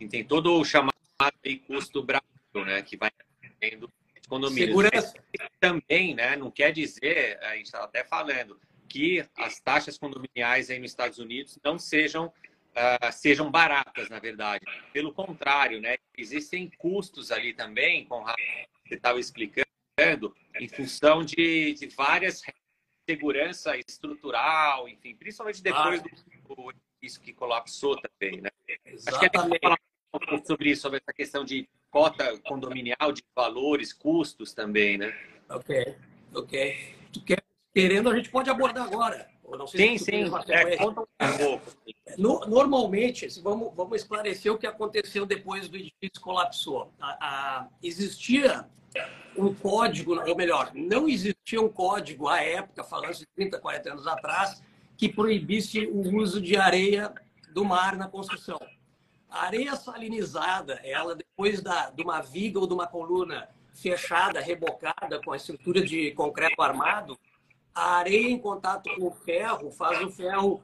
[0.09, 0.93] tem todo o chamado
[1.65, 2.81] custo Brasil, né?
[2.81, 3.11] Que vai
[3.59, 3.89] tendo
[4.29, 4.69] condomínios.
[4.69, 5.13] Segurança.
[5.59, 10.79] Também, né, não quer dizer, a gente estava até falando, que as taxas condominiais aí
[10.79, 14.65] nos Estados Unidos não sejam, uh, sejam baratas, na verdade.
[14.93, 19.67] Pelo contrário, né, existem custos ali também, com você estava explicando,
[20.59, 22.41] em função de, de várias
[23.09, 26.03] segurança estrutural, enfim, principalmente depois ah.
[26.03, 28.49] do, isso que colapsou também, né?
[28.85, 29.09] Exatamente.
[29.09, 29.79] Acho que é falar
[30.13, 35.15] um pouco sobre isso, sobre essa questão de cota condominial, de valores, custos também, né?
[35.49, 35.95] Ok,
[36.33, 36.95] ok.
[37.25, 37.43] Quer,
[37.73, 39.29] querendo, a gente pode abordar agora.
[39.67, 40.25] sim, sim.
[40.47, 41.71] É, conta um pouco.
[42.17, 46.91] No, normalmente, vamos, vamos esclarecer o que aconteceu depois do edifício colapsou.
[46.99, 48.65] A, a, existia
[49.37, 54.07] um código, ou melhor, não existia um código à época, falando de 30, 40 anos
[54.07, 54.61] atrás,
[54.97, 57.13] que proibisse o uso de areia
[57.53, 58.59] do mar na construção.
[59.29, 65.21] A areia salinizada, ela depois da, de uma viga ou de uma coluna fechada, rebocada
[65.23, 67.17] com a estrutura de concreto armado,
[67.73, 70.63] a areia em contato com o ferro faz o ferro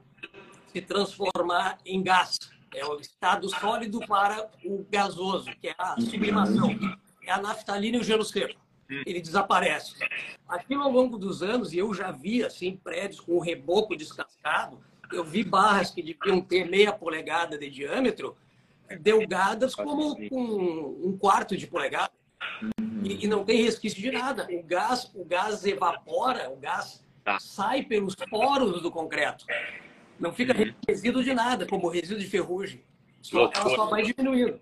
[0.74, 2.38] se transformar em gás.
[2.74, 6.70] É o estado sólido para o gasoso, que é a sublimação.
[7.26, 8.60] É a naftalina e o gelo seco.
[8.90, 9.96] Ele desaparece.
[10.48, 14.80] Aquilo ao longo dos anos, e eu já vi assim, prédios com o reboco descascado,
[15.12, 18.36] eu vi barras que deviam ter meia polegada de diâmetro,
[19.00, 22.12] delgadas como com um quarto de polegada.
[23.04, 24.48] E, e, não tem resquício de nada.
[24.52, 27.40] O gás, o gás evapora, o gás tá.
[27.40, 29.46] sai pelos poros do concreto.
[30.20, 30.74] Não fica uhum.
[30.88, 32.84] resíduo de nada, como resíduo de ferrugem.
[33.22, 34.60] Só, ela só vai diminuindo.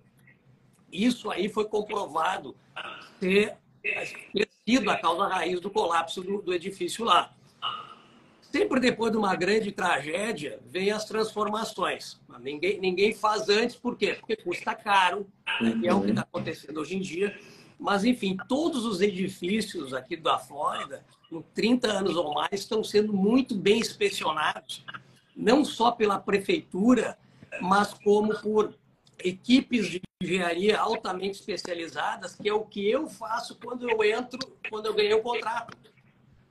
[0.91, 2.55] Isso aí foi comprovado
[3.19, 7.33] ter, ter sido a causa raiz do colapso do, do edifício lá.
[8.53, 12.21] Sempre depois de uma grande tragédia, vem as transformações.
[12.39, 14.13] Ninguém, ninguém faz antes, por quê?
[14.13, 15.25] Porque custa caro,
[15.59, 15.81] né?
[15.83, 17.35] é o que está acontecendo hoje em dia.
[17.79, 23.11] Mas, enfim, todos os edifícios aqui da Flórida, com 30 anos ou mais, estão sendo
[23.11, 24.85] muito bem inspecionados,
[25.35, 27.17] não só pela prefeitura,
[27.59, 28.75] mas como por
[29.17, 34.37] equipes de engenharia altamente especializadas, que é o que eu faço quando eu entro,
[34.69, 35.75] quando eu ganhei o contrato.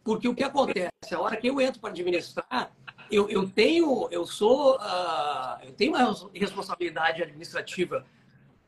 [0.04, 0.90] Porque o que acontece?
[1.12, 2.72] A hora que eu entro para administrar,
[3.10, 8.04] eu, eu tenho, eu sou, uh, eu tenho uma responsabilidade administrativa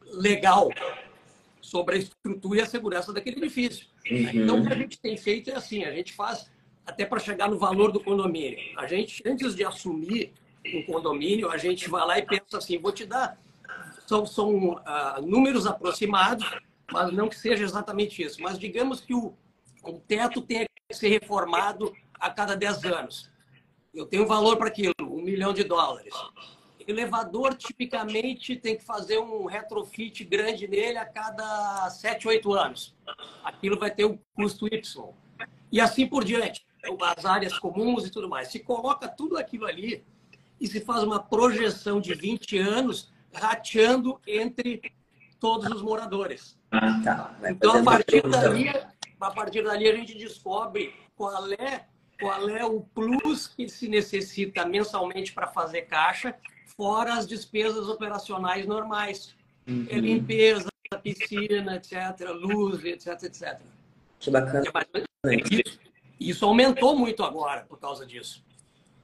[0.02, 0.68] legal
[1.60, 3.86] sobre a estrutura e a segurança daquele edifício.
[4.10, 4.30] Uhum.
[4.34, 6.50] Então, o que a gente tem feito é assim, a gente faz
[6.86, 8.58] até para chegar no valor do condomínio.
[8.76, 10.34] A gente, antes de assumir
[10.74, 13.38] um condomínio, a gente vai lá e pensa assim, vou te dar,
[14.06, 16.44] são, são uh, números aproximados,
[16.92, 18.42] mas não que seja exatamente isso.
[18.42, 19.34] Mas digamos que o,
[19.90, 23.30] o teto tenha ser reformado a cada 10 anos.
[23.92, 26.14] Eu tenho valor para aquilo, um milhão de dólares.
[26.86, 32.94] Elevador, tipicamente, tem que fazer um retrofit grande nele a cada 7, 8 anos.
[33.42, 35.14] Aquilo vai ter um custo Y.
[35.72, 36.64] E assim por diante.
[37.00, 38.48] As áreas comuns e tudo mais.
[38.48, 40.04] Se coloca tudo aquilo ali
[40.60, 44.82] e se faz uma projeção de 20 anos, rateando entre
[45.40, 46.58] todos os moradores.
[46.70, 47.36] Ah, tá.
[47.44, 48.70] Então, a partir dali,
[49.24, 51.86] a partir dali a gente descobre qual é,
[52.20, 56.34] qual é o plus que se necessita mensalmente para fazer caixa,
[56.76, 59.34] fora as despesas operacionais normais.
[59.66, 59.86] Uhum.
[59.88, 60.68] É limpeza,
[61.02, 63.60] piscina, etc., luz, etc, etc.
[64.20, 64.64] Que bacana.
[65.26, 65.78] É isso,
[66.20, 68.44] isso aumentou muito agora por causa disso.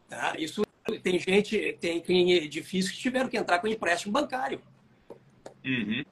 [0.09, 0.35] Tá?
[0.39, 0.63] Isso
[1.03, 4.61] tem gente, tem, tem edifícios que tiveram que entrar com empréstimo bancário.
[5.65, 6.05] Uhum.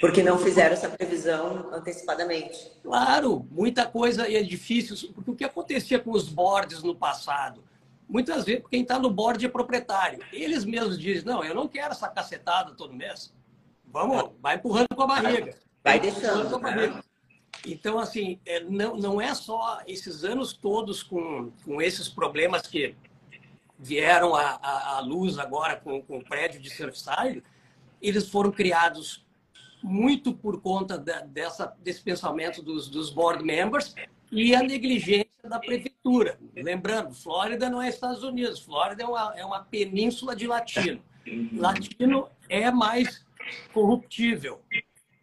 [0.00, 2.70] Porque não fizeram essa previsão antecipadamente.
[2.82, 5.12] Claro, muita coisa é difícil.
[5.12, 7.62] Porque o que acontecia com os boards no passado?
[8.08, 10.20] Muitas vezes, quem está no board é proprietário.
[10.32, 13.34] Eles mesmos dizem, não, eu não quero essa cacetada todo mês.
[13.86, 15.56] Vamos, vai empurrando com a barriga.
[15.82, 16.58] Vai, vai deixando.
[16.58, 17.02] Né?
[17.66, 22.94] Então, assim, é, não, não é só esses anos todos com, com esses problemas que
[23.78, 27.42] vieram à, à, à luz agora com, com o prédio de Surfside,
[28.00, 29.24] eles foram criados
[29.82, 33.94] muito por conta da, dessa, desse pensamento dos, dos board members
[34.30, 36.38] e a negligência da prefeitura.
[36.54, 41.02] Lembrando, Flórida não é Estados Unidos, Flórida é uma, é uma península de latino.
[41.52, 43.24] Latino é mais
[43.72, 44.60] corruptível.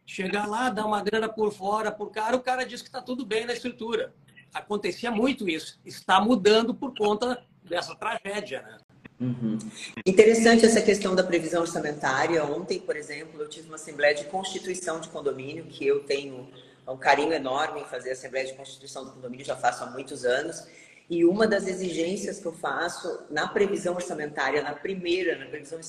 [0.06, 3.26] Chegar lá, dar uma grana por fora, por cara, o cara diz que está tudo
[3.26, 4.14] bem na estrutura.
[4.54, 5.80] Acontecia muito isso.
[5.86, 8.78] Está mudando por conta dessa tragédia, né?
[9.20, 9.60] Uhum.
[10.06, 12.44] Interessante essa questão da previsão orçamentária.
[12.46, 16.48] Ontem, por exemplo, eu tive uma assembleia de constituição de condomínio, que eu tenho
[16.88, 20.66] um carinho enorme em fazer assembleia de constituição do condomínio, já faço há muitos anos.
[21.10, 25.80] E uma das exigências que eu faço na previsão orçamentária, na primeira, na previsão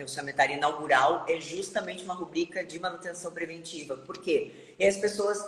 [0.00, 3.98] orçamentária inaugural, é justamente uma rubrica de manutenção preventiva.
[3.98, 4.74] Por quê?
[4.78, 5.46] E as pessoas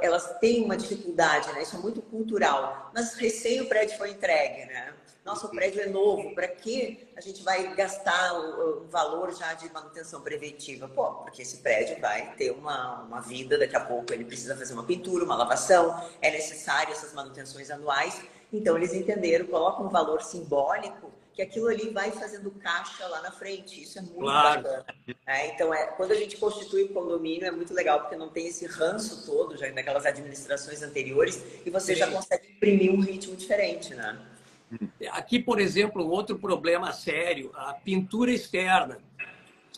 [0.00, 1.62] elas têm uma dificuldade, né?
[1.62, 2.90] Isso é muito cultural.
[2.94, 4.94] Mas recém o prédio foi entregue, né?
[5.24, 9.54] Nossa, o prédio é novo, para que a gente vai gastar o, o, valor já
[9.54, 10.86] de manutenção preventiva?
[10.86, 14.74] Pô, porque esse prédio vai ter uma, uma vida, daqui a pouco ele precisa fazer
[14.74, 18.20] uma pintura, uma lavação, é necessário essas manutenções anuais.
[18.52, 23.32] Então, eles entenderam, colocam um valor simbólico que aquilo ali vai fazendo caixa lá na
[23.32, 23.82] frente.
[23.82, 24.62] Isso é muito claro.
[24.62, 24.86] bacana.
[25.26, 28.46] É, então, é, quando a gente constitui o condomínio, é muito legal, porque não tem
[28.46, 32.00] esse ranço todo já daquelas administrações anteriores e você Sim.
[32.00, 34.18] já consegue imprimir um ritmo diferente, né?
[35.10, 38.98] Aqui, por exemplo, outro problema sério, a pintura externa.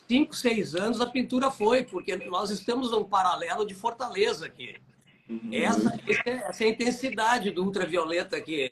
[0.07, 4.77] Cinco, seis anos a pintura foi, porque nós estamos num paralelo de Fortaleza aqui.
[5.29, 5.51] Uhum.
[5.53, 6.01] Essa,
[6.49, 8.71] essa é a intensidade do ultravioleta que,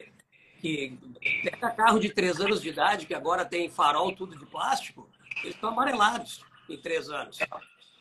[0.64, 0.98] que
[1.42, 5.06] pega carro de três anos de idade, que agora tem farol tudo de plástico,
[5.42, 7.38] eles estão amarelados em três anos.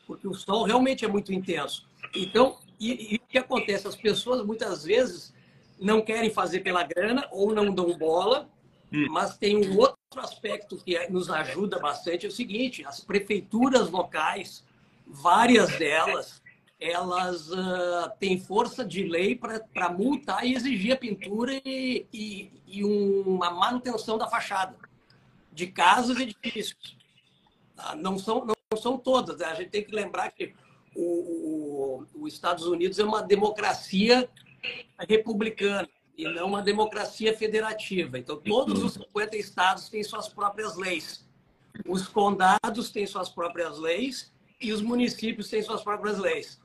[0.06, 1.86] Porque o sol realmente é muito intenso.
[2.16, 3.86] Então, e, e o que acontece?
[3.86, 5.34] As pessoas muitas vezes
[5.78, 8.48] não querem fazer pela grana ou não dão bola,
[8.90, 9.08] hum.
[9.10, 14.64] mas tem um outro aspecto que nos ajuda bastante, é o seguinte, as prefeituras locais,
[15.06, 16.42] várias delas,
[16.80, 22.84] elas uh, têm força de lei para multar e exigir a pintura e, e, e,
[22.84, 24.76] uma manutenção da fachada
[25.52, 26.96] de casas e edifícios.
[27.76, 29.38] Ah, não são, não são todas.
[29.38, 29.46] Né?
[29.46, 30.52] A gente tem que lembrar que
[30.94, 34.28] o, o, os Estados Unidos é uma democracia
[34.98, 38.18] republicana e não uma democracia federativa.
[38.18, 41.24] Então, todos os 50 estados têm suas próprias leis.
[41.86, 44.33] Os condados têm suas próprias leis
[44.64, 46.60] e os municípios têm suas próprias leis.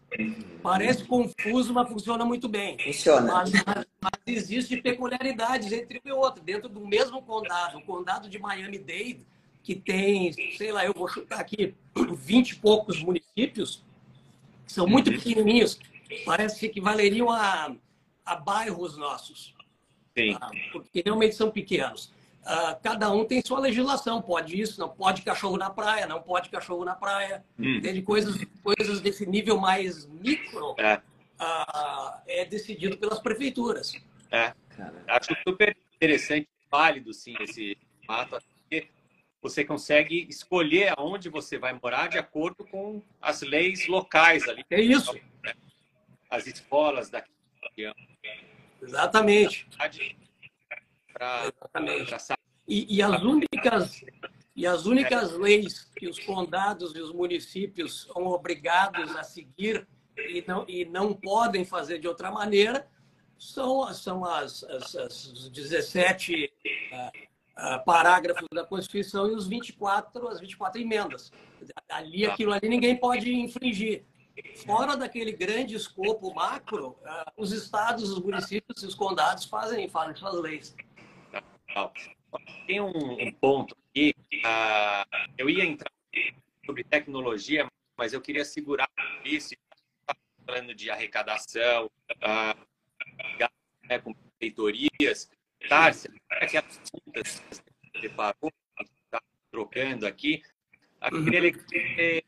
[0.64, 2.78] Parece confuso, mas funciona muito bem.
[2.80, 3.34] Funciona.
[3.34, 6.44] Mas, mas, mas existem peculiaridades entre um e outro.
[6.44, 9.26] Dentro do mesmo condado, o condado de Miami-Dade,
[9.62, 13.84] que tem, sei lá, eu vou chutar aqui, 20 e poucos municípios,
[14.66, 15.18] que são muito uhum.
[15.18, 15.78] pequenininhos,
[16.26, 17.76] parece que valeriam a,
[18.26, 19.54] a bairros nossos.
[20.18, 20.36] Sim.
[20.40, 22.12] Ah, porque realmente são pequenos.
[22.42, 26.50] Uh, cada um tem sua legislação, pode isso, não pode cachorro na praia, não pode
[26.50, 27.44] cachorro na praia.
[27.60, 27.80] Hum.
[27.82, 31.02] Tem coisas, coisas desse nível mais micro é.
[31.40, 33.94] Uh, é decidido pelas prefeituras.
[34.32, 34.54] É.
[35.08, 38.88] Acho super interessante, válido sim esse fato, porque
[39.42, 44.64] você consegue escolher aonde você vai morar de acordo com as leis locais ali.
[44.70, 45.18] É isso.
[46.30, 47.32] As escolas daqui.
[48.82, 49.68] Exatamente.
[51.16, 52.10] Exatamente.
[52.10, 54.06] Pra e, e, as únicas
[54.56, 60.44] e as únicas leis que os condados e os municípios são obrigados a seguir e
[60.48, 62.88] não, e não podem fazer de outra maneira
[63.40, 66.52] são, são as, as, as 17
[66.92, 71.32] uh, uh, parágrafos da Constituição e os 24, as 24 emendas.
[71.90, 74.04] Ali, aquilo ali ninguém pode infringir.
[74.66, 80.16] Fora daquele grande escopo macro, uh, os estados, os municípios e os condados fazem, fazem
[80.16, 80.76] suas leis.
[82.68, 84.14] Tem um, um ponto aqui.
[84.34, 85.92] Uh, eu ia entrar
[86.66, 88.90] sobre tecnologia, mas eu queria segurar
[89.24, 89.56] isso.
[90.46, 92.70] Falando de arrecadação, uh,
[93.88, 95.30] né, com feitorias.
[95.68, 100.42] Tárcia, aquelas contas que você preparou, está trocando aqui.
[101.12, 101.26] Eu uhum.
[101.26, 102.24] queria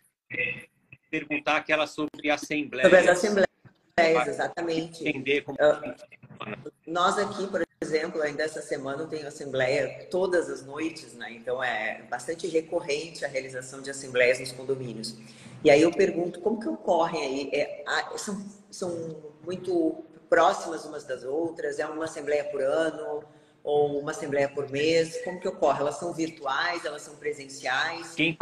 [1.09, 2.83] perguntar aquela sobre assembleia.
[2.83, 5.07] Sobre as assembleias, exatamente.
[5.07, 5.57] Entender como.
[5.59, 11.31] Uh, nós aqui, por exemplo, ainda essa semana eu tenho assembleia todas as noites, né?
[11.31, 15.17] Então é bastante recorrente a realização de assembleias nos condomínios.
[15.63, 17.49] E aí eu pergunto como que ocorrem aí?
[17.53, 17.83] É,
[18.17, 21.79] são, são muito próximas umas das outras?
[21.79, 23.23] É uma assembleia por ano?
[23.63, 25.23] Ou uma assembleia por mês?
[25.23, 25.79] Como que ocorre?
[25.79, 26.83] Elas são virtuais?
[26.83, 28.13] Elas são presenciais?
[28.15, 28.37] Quem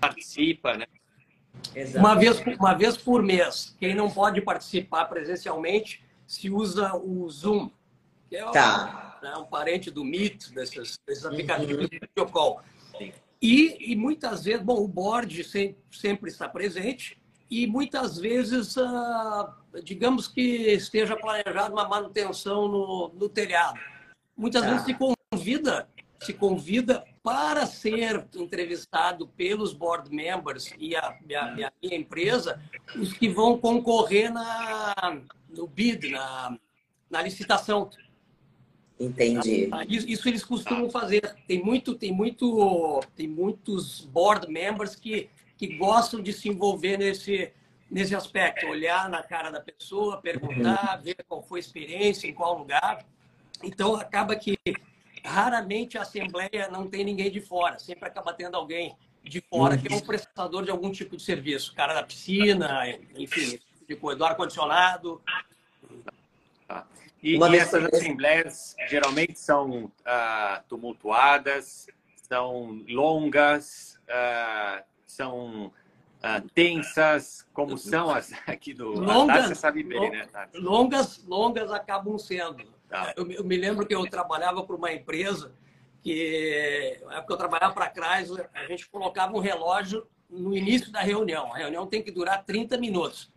[0.00, 0.86] participa, né?
[1.96, 3.74] Uma vez, uma vez por mês.
[3.80, 7.70] Quem não pode participar presencialmente se usa o Zoom
[8.34, 9.18] que é tá.
[9.20, 11.88] um, né, um parente do Meet, desses, desses aplicativos uhum.
[11.88, 12.60] de video call.
[13.40, 19.54] E, e, muitas vezes, bom, o board sempre, sempre está presente e muitas vezes, ah,
[19.82, 23.78] digamos que esteja planejada uma manutenção no, no telhado.
[24.36, 24.70] Muitas tá.
[24.70, 25.88] vezes se convida,
[26.20, 32.60] se convida para ser entrevistado pelos board members e a, a, a minha empresa,
[32.96, 34.94] os que vão concorrer na,
[35.56, 36.58] no bid, na,
[37.10, 37.90] na licitação.
[38.98, 39.68] Entendi.
[39.72, 41.34] Ah, isso eles costumam fazer.
[41.46, 47.52] Tem muito, tem muito, tem muitos board members que, que gostam de se envolver nesse
[47.90, 51.04] nesse aspecto, olhar na cara da pessoa, perguntar, uhum.
[51.04, 53.06] ver qual foi a experiência, em qual lugar.
[53.62, 54.58] Então acaba que
[55.24, 59.90] raramente a assembleia não tem ninguém de fora, sempre acaba tendo alguém de fora que
[59.90, 62.86] é um prestador de algum tipo de serviço, cara da piscina,
[63.16, 65.20] enfim, tipo do ar-condicionado.
[66.66, 66.86] Tá.
[67.22, 71.86] E, e essas assembleias geralmente são uh, tumultuadas,
[72.28, 80.10] são longas, uh, são uh, tensas, como são as aqui do longas, você sabe bem,
[80.10, 80.58] né, Tati?
[80.58, 82.64] Longas, longas acabam sendo.
[82.88, 83.12] Tá.
[83.16, 85.52] Eu, eu, me lembro que eu trabalhava para uma empresa
[86.02, 90.92] que, na época eu trabalhava para a Chrysler, a gente colocava um relógio no início
[90.92, 91.52] da reunião.
[91.54, 93.32] A reunião tem que durar 30 minutos.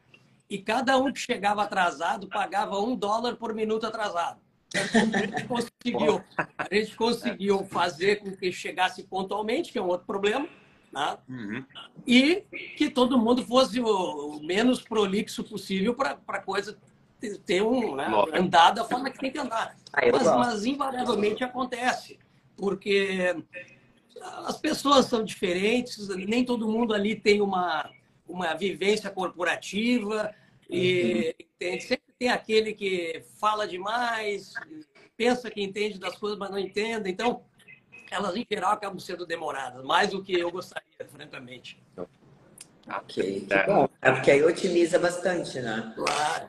[0.50, 4.39] E cada um que chegava atrasado pagava um dólar por minuto atrasado.
[4.76, 6.24] A gente conseguiu,
[6.58, 10.48] a gente conseguiu fazer com que chegasse pontualmente, que é um outro problema,
[10.91, 11.18] né?
[11.28, 11.66] uhum.
[12.06, 12.43] e
[12.78, 16.78] que todo mundo fosse o menos prolixo possível para a coisa
[17.45, 19.76] ter um né, andar da forma que tem que andar.
[19.91, 22.20] Ah, mas, mas invariavelmente acontece,
[22.56, 23.36] porque
[24.45, 27.89] as pessoas são diferentes, nem todo mundo ali tem uma,
[28.28, 30.34] uma vivência corporativa,
[30.69, 31.45] e uhum.
[31.57, 34.53] tem, sempre tem aquele que fala demais,
[35.15, 37.09] pensa que entende das coisas, mas não entende.
[37.09, 37.43] Então,
[38.11, 41.82] elas em geral acabam sendo demoradas, mais do que eu gostaria, francamente.
[42.89, 43.89] Ok, que bom.
[44.01, 45.93] É porque aí otimiza bastante, né?
[45.95, 46.47] Claro.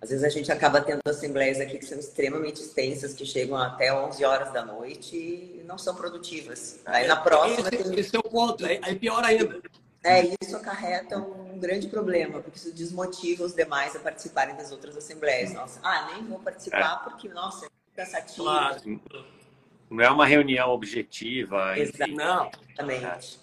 [0.00, 3.92] Às vezes a gente acaba tendo assembleias aqui que são extremamente extensas, que chegam até
[3.92, 6.78] 11 horas da noite e não são produtivas.
[6.86, 7.68] Aí na próxima.
[7.68, 7.98] Esse, tem...
[7.98, 9.60] esse é o ponto, aí pior ainda.
[10.08, 14.96] É, isso acarreta um grande problema, porque isso desmotiva os demais a participarem das outras
[14.96, 15.52] assembleias.
[15.52, 17.08] Nossa, ah, nem vou participar é.
[17.08, 18.44] porque, nossa, é cansativo.
[18.44, 19.00] Claro.
[19.90, 21.78] Não é uma reunião objetiva.
[21.78, 22.16] Exatamente.
[22.16, 22.50] Não.
[22.68, 23.40] Exatamente.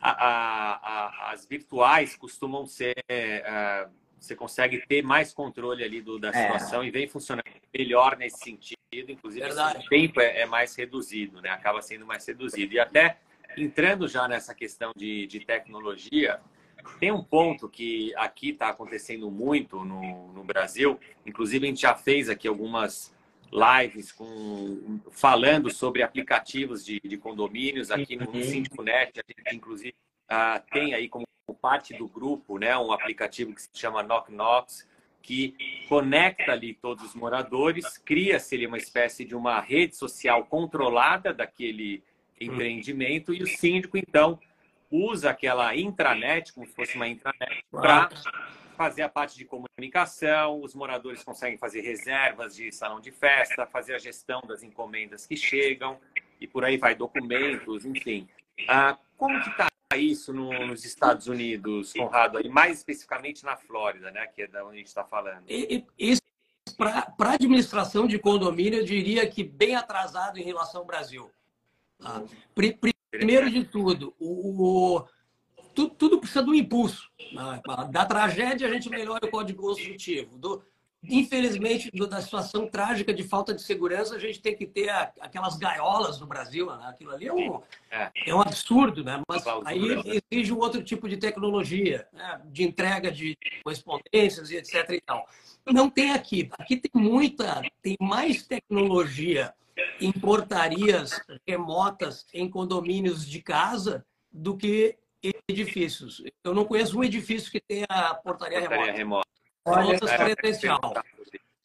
[0.00, 2.96] A, a, a, as virtuais costumam ser.
[3.08, 6.32] Uh, você consegue ter mais controle ali do, da é.
[6.32, 6.86] situação é.
[6.86, 8.76] e vem funcionando melhor nesse sentido.
[8.92, 11.50] Inclusive, o tempo é, é, mais reduzido, né?
[11.50, 12.74] Acaba sendo mais reduzido.
[12.74, 13.18] E até
[13.56, 16.40] entrando já nessa questão de, de tecnologia,
[17.00, 20.98] tem um ponto que aqui está acontecendo muito no, no Brasil.
[21.24, 23.14] Inclusive, a gente já fez aqui algumas
[23.52, 28.84] lives com, falando sobre aplicativos de, de condomínios aqui no uhum.
[28.84, 29.20] Net.
[29.20, 29.94] A gente, inclusive,
[30.30, 31.26] uh, tem aí como
[31.60, 34.86] parte do grupo né, um aplicativo que se chama Knock Knocks,
[35.22, 35.54] que
[35.88, 42.02] conecta ali todos os moradores, cria-se uma espécie de uma rede social controlada daquele
[42.40, 44.38] empreendimento e o síndico, então,
[44.90, 48.10] usa aquela intranet, como se fosse uma intranet, para
[48.76, 53.94] fazer a parte de comunicação, os moradores conseguem fazer reservas de salão de festa, fazer
[53.94, 55.98] a gestão das encomendas que chegam
[56.40, 58.28] e por aí vai, documentos, enfim.
[58.68, 59.66] Ah, como que está
[59.96, 64.64] isso no, nos Estados Unidos, Conrado, e mais especificamente na Flórida, né, que é da
[64.64, 65.44] onde a gente está falando?
[65.98, 66.20] Isso
[66.76, 71.30] para a administração de condomínio, eu diria que bem atrasado em relação ao Brasil.
[71.98, 72.22] Tá?
[73.10, 75.02] Primeiro de tudo, o,
[75.74, 77.10] tudo, tudo, precisa do impulso.
[77.32, 77.60] Né?
[77.90, 80.36] Da tragédia, a gente melhora o código construtivo.
[80.38, 80.62] Do,
[81.02, 84.90] infelizmente, da situação trágica de falta de segurança, a gente tem que ter
[85.20, 86.66] aquelas gaiolas no Brasil.
[86.66, 86.86] Né?
[86.86, 88.10] Aquilo ali é um, é.
[88.26, 89.22] é um absurdo, né?
[89.28, 92.40] mas aí exige um outro tipo de tecnologia, né?
[92.46, 94.90] de entrega de correspondências e etc.
[94.90, 95.26] E tal.
[95.64, 96.50] Não tem aqui.
[96.58, 99.54] Aqui tem muita, tem mais tecnologia
[100.00, 104.98] em portarias remotas em condomínios de casa do que
[105.48, 106.22] edifícios.
[106.44, 107.86] Eu não conheço um edifício que tenha
[108.22, 108.92] portaria, portaria remota.
[108.92, 109.26] remota.
[109.64, 110.80] Todas é, presencial.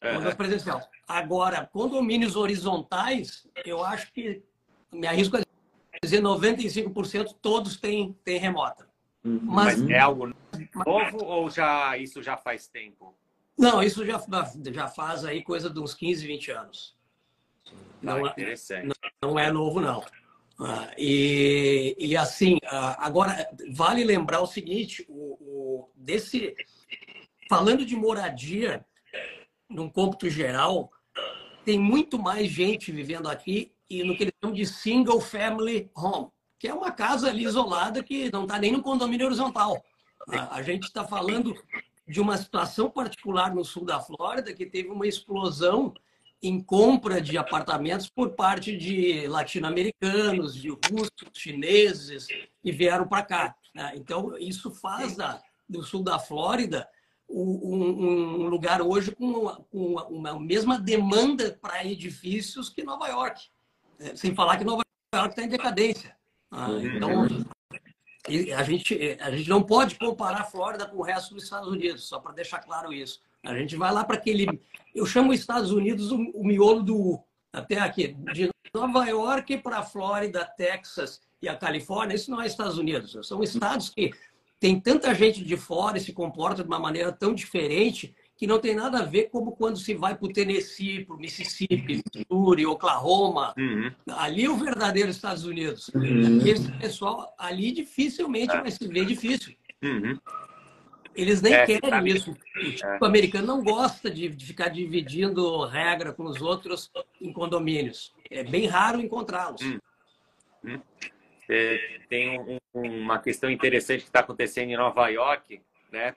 [0.00, 0.80] Todas presencial.
[1.06, 4.42] Agora, condomínios horizontais, eu acho que,
[4.90, 5.42] me arrisco a
[6.02, 8.88] dizer, 95% todos têm, têm remota.
[9.24, 9.40] Uhum.
[9.42, 10.26] Mas, Mas é algo
[10.84, 13.14] novo ou já, isso já faz tempo?
[13.56, 14.20] Não, isso já,
[14.72, 16.96] já faz aí coisa de uns 15, 20 anos.
[18.00, 18.34] Não, é,
[18.84, 20.04] não, não é novo, não.
[20.60, 26.54] Ah, e, e assim, ah, agora vale lembrar o seguinte: o, o, desse,
[27.48, 28.84] falando de moradia,
[29.68, 30.90] num cômputo geral,
[31.64, 36.28] tem muito mais gente vivendo aqui e no que eles chamam de single family home,
[36.58, 39.82] que é uma casa ali isolada que não está nem no condomínio horizontal.
[40.28, 41.54] Ah, a gente está falando
[42.06, 45.94] de uma situação particular no sul da Flórida que teve uma explosão
[46.42, 52.26] em compra de apartamentos por parte de latino-americanos, de russos, chineses,
[52.64, 53.54] e vieram para cá.
[53.74, 53.92] Né?
[53.94, 56.88] Então, isso faz da, do sul da Flórida
[57.28, 63.48] um, um lugar hoje com uma, com uma mesma demanda para edifícios que Nova York.
[63.98, 64.14] Né?
[64.16, 64.82] Sem falar que Nova
[65.14, 66.16] York está em decadência.
[66.50, 66.96] Uhum.
[66.96, 67.46] Então,
[68.56, 72.04] a gente, a gente não pode comparar a Flórida com o resto dos Estados Unidos,
[72.04, 73.20] só para deixar claro isso.
[73.44, 74.46] A gente vai lá para aquele.
[74.94, 77.24] Eu chamo os Estados Unidos o, o miolo do U.
[77.52, 78.16] Até aqui.
[78.32, 83.18] De Nova York para a Flórida, Texas e a Califórnia, isso não é Estados Unidos.
[83.26, 84.12] São estados que
[84.58, 88.58] tem tanta gente de fora e se comporta de uma maneira tão diferente que não
[88.58, 92.64] tem nada a ver como quando se vai para o Tennessee, para o Mississippi, Missouri,
[92.64, 93.52] Oklahoma.
[93.58, 93.90] Uhum.
[94.08, 95.90] Ali é o verdadeiro Estados Unidos.
[95.94, 96.46] Uhum.
[96.46, 99.54] Esse pessoal ali dificilmente vai se ver difícil.
[99.82, 100.18] Uhum.
[101.14, 102.02] Eles nem é, querem tá...
[102.02, 102.30] isso.
[102.30, 103.08] O tipo é.
[103.08, 106.90] americano não gosta de, de, ficar dividindo regra com os outros
[107.20, 108.14] em condomínios.
[108.30, 109.60] É bem raro encontrá-los.
[109.62, 109.78] Hum.
[110.64, 110.80] Hum.
[112.08, 115.60] Tem um, uma questão interessante que está acontecendo em Nova York,
[115.90, 116.14] né?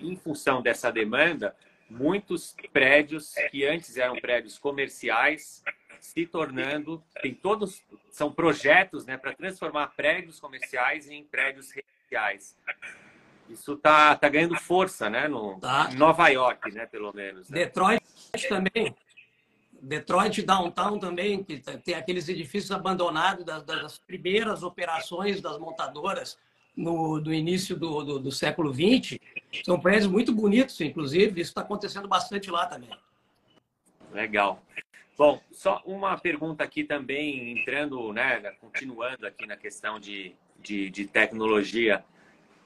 [0.00, 1.54] em função dessa demanda,
[1.88, 5.62] muitos prédios que antes eram prédios comerciais
[6.00, 12.56] se tornando, tem todos, são projetos né, para transformar prédios comerciais em prédios residenciais.
[13.50, 15.26] Isso está tá ganhando força, né?
[15.26, 15.90] No tá.
[15.94, 16.86] Nova York, né?
[16.86, 17.50] Pelo menos.
[17.50, 17.64] Né?
[17.64, 18.02] Detroit
[18.48, 18.94] também.
[19.82, 26.38] Detroit Downtown também, que tem aqueles edifícios abandonados das, das primeiras operações das montadoras
[26.76, 29.18] no, do início do, do, do século XX.
[29.64, 31.40] São prédios muito bonitos, inclusive.
[31.40, 32.90] Isso está acontecendo bastante lá também.
[34.12, 34.62] Legal.
[35.16, 41.06] Bom, só uma pergunta aqui também, entrando, né, continuando aqui na questão de, de, de
[41.06, 42.04] tecnologia.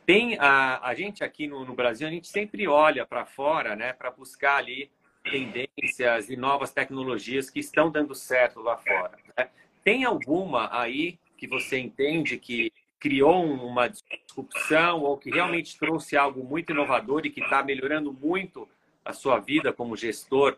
[0.07, 3.93] Tem a, a gente aqui no, no Brasil, a gente sempre olha para fora, né,
[3.93, 4.91] para buscar ali
[5.23, 9.17] tendências e novas tecnologias que estão dando certo lá fora.
[9.37, 9.49] Né?
[9.83, 16.45] Tem alguma aí que você entende que criou uma disrupção ou que realmente trouxe algo
[16.45, 18.69] muito inovador e que está melhorando muito
[19.05, 20.57] a sua vida como gestor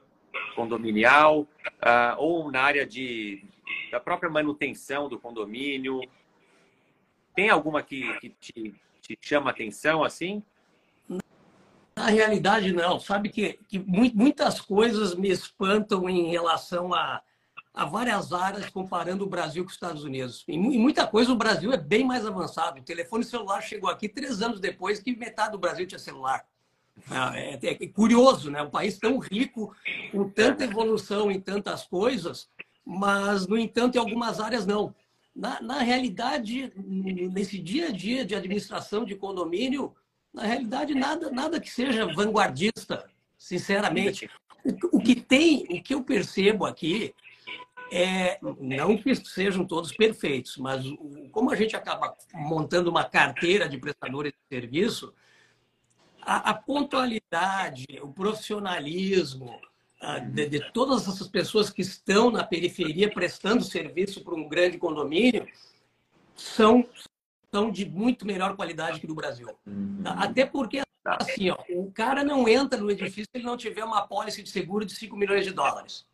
[0.54, 3.44] condominial uh, ou na área de,
[3.90, 6.00] da própria manutenção do condomínio?
[7.34, 8.74] Tem alguma que, que te,
[9.06, 10.42] te chama atenção assim?
[11.96, 12.98] Na realidade, não.
[12.98, 17.22] Sabe que, que muitas coisas me espantam em relação a
[17.76, 20.42] há várias áreas comparando o Brasil com os Estados Unidos.
[20.48, 22.80] Em muita coisa, o Brasil é bem mais avançado.
[22.80, 26.42] O telefone celular chegou aqui três anos depois que metade do Brasil tinha celular.
[27.34, 28.62] É, é, é curioso, né?
[28.62, 29.76] Um país tão rico,
[30.10, 32.48] com tanta evolução em tantas coisas,
[32.82, 34.94] mas, no entanto, em algumas áreas não.
[35.36, 39.94] Na, na realidade, nesse dia a dia de administração de condomínio,
[40.32, 43.04] na realidade, nada, nada que seja vanguardista,
[43.36, 44.30] sinceramente.
[44.64, 47.14] O, o que tem, o que eu percebo aqui
[47.92, 50.82] é, não que sejam todos perfeitos, mas
[51.30, 55.12] como a gente acaba montando uma carteira de prestadores de serviço,
[56.22, 59.60] a, a pontualidade, o profissionalismo
[60.30, 65.46] de, de, todas essas pessoas que estão na periferia prestando serviço para um grande condomínio
[66.34, 66.86] são,
[67.52, 69.48] são de muito melhor qualidade que no Brasil.
[69.66, 70.02] Uhum.
[70.04, 74.06] Até porque, assim, ó, o cara não entra no edifício se ele não tiver uma
[74.06, 76.06] pólice de seguro de 5 milhões de dólares.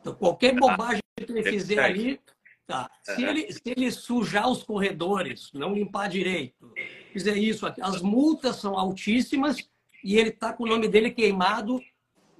[0.00, 2.20] Então, qualquer bobagem que ele fizer ali,
[2.66, 2.90] tá.
[3.02, 6.70] Se ele, se ele sujar os corredores, não limpar direito,
[7.12, 9.56] fizer isso, as multas são altíssimas
[10.04, 11.80] e ele está com o nome dele queimado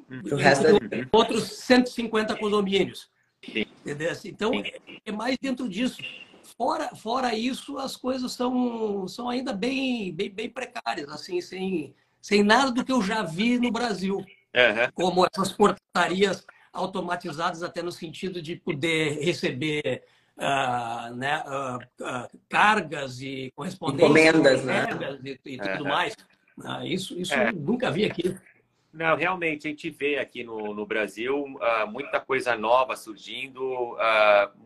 [0.08, 1.08] o resto é...
[1.12, 3.10] outros 150 condomínios.
[3.46, 4.12] Entendeu?
[4.24, 4.52] Então,
[5.04, 6.02] é mais dentro disso.
[6.56, 12.42] Fora, fora isso, as coisas são, são ainda bem, bem, bem precárias, assim, sem, sem
[12.42, 14.16] nada do que eu já vi no Brasil.
[14.16, 14.92] Uhum.
[14.94, 20.02] Como essas portarias automatizadas até no sentido de poder receber
[20.36, 24.86] uh, né, uh, uh, cargas e correspondências, encomendas, né?
[25.24, 26.16] e, e tudo mais.
[26.84, 27.52] isso isso é.
[27.52, 28.36] nunca vi aqui.
[28.96, 31.44] Não, realmente, a gente vê aqui no, no Brasil
[31.88, 33.96] muita coisa nova surgindo,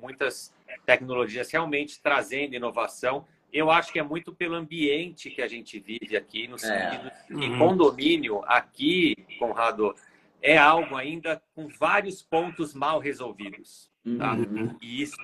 [0.00, 0.54] muitas
[0.86, 3.26] tecnologias realmente trazendo inovação.
[3.52, 6.58] Eu acho que é muito pelo ambiente que a gente vive aqui, no é.
[6.58, 7.24] sentido é.
[7.26, 7.58] que uhum.
[7.58, 9.94] condomínio aqui, Conrado,
[10.40, 13.90] é algo ainda com vários pontos mal resolvidos.
[14.16, 14.32] Tá?
[14.32, 14.76] Uhum.
[14.80, 15.16] E isso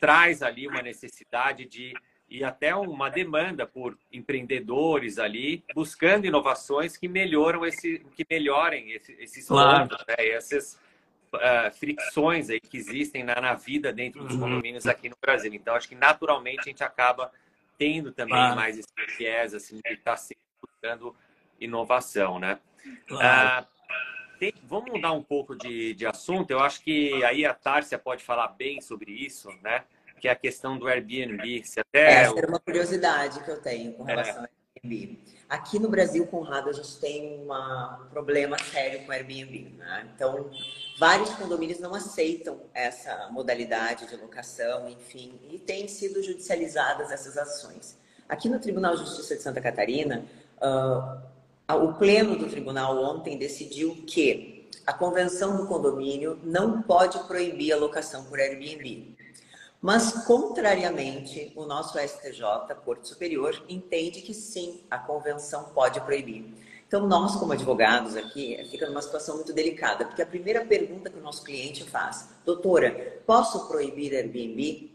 [0.00, 1.94] traz ali uma necessidade de
[2.32, 9.12] e até uma demanda por empreendedores ali buscando inovações que melhoram esse que melhorem esse,
[9.20, 9.90] esses claro.
[9.90, 10.14] pontos, né?
[10.28, 10.80] essas
[11.34, 14.40] uh, fricções aí que existem na, na vida dentro dos uhum.
[14.40, 15.52] condomínios aqui no Brasil.
[15.52, 17.30] Então acho que naturalmente a gente acaba
[17.76, 18.56] tendo também claro.
[18.56, 21.14] mais esse viés assim de estar tá sempre buscando
[21.60, 22.58] inovação, né?
[23.06, 23.66] Claro.
[23.66, 26.50] Uh, tem, vamos mudar um pouco de, de assunto.
[26.50, 29.84] Eu acho que aí a Tárcia pode falar bem sobre isso, né?
[30.22, 31.64] Que é a questão do Airbnb.
[31.64, 34.38] Se até Essa é uma curiosidade que eu tenho com relação é.
[34.38, 35.18] ao Airbnb.
[35.48, 39.74] Aqui no Brasil, Conrado, a gente tem uma, um problema sério com o Airbnb.
[39.76, 40.08] Né?
[40.14, 40.48] Então,
[40.96, 47.98] vários condomínios não aceitam essa modalidade de locação, enfim, e têm sido judicializadas essas ações.
[48.28, 50.24] Aqui no Tribunal de Justiça de Santa Catarina,
[50.62, 57.72] uh, o pleno do tribunal ontem decidiu que a convenção do condomínio não pode proibir
[57.72, 59.11] a locação por Airbnb.
[59.82, 66.54] Mas, contrariamente, o nosso STJ, Corte Superior, entende que sim, a convenção pode proibir.
[66.86, 71.18] Então, nós, como advogados aqui, fica numa situação muito delicada, porque a primeira pergunta que
[71.18, 74.92] o nosso cliente faz, doutora, posso proibir Airbnb?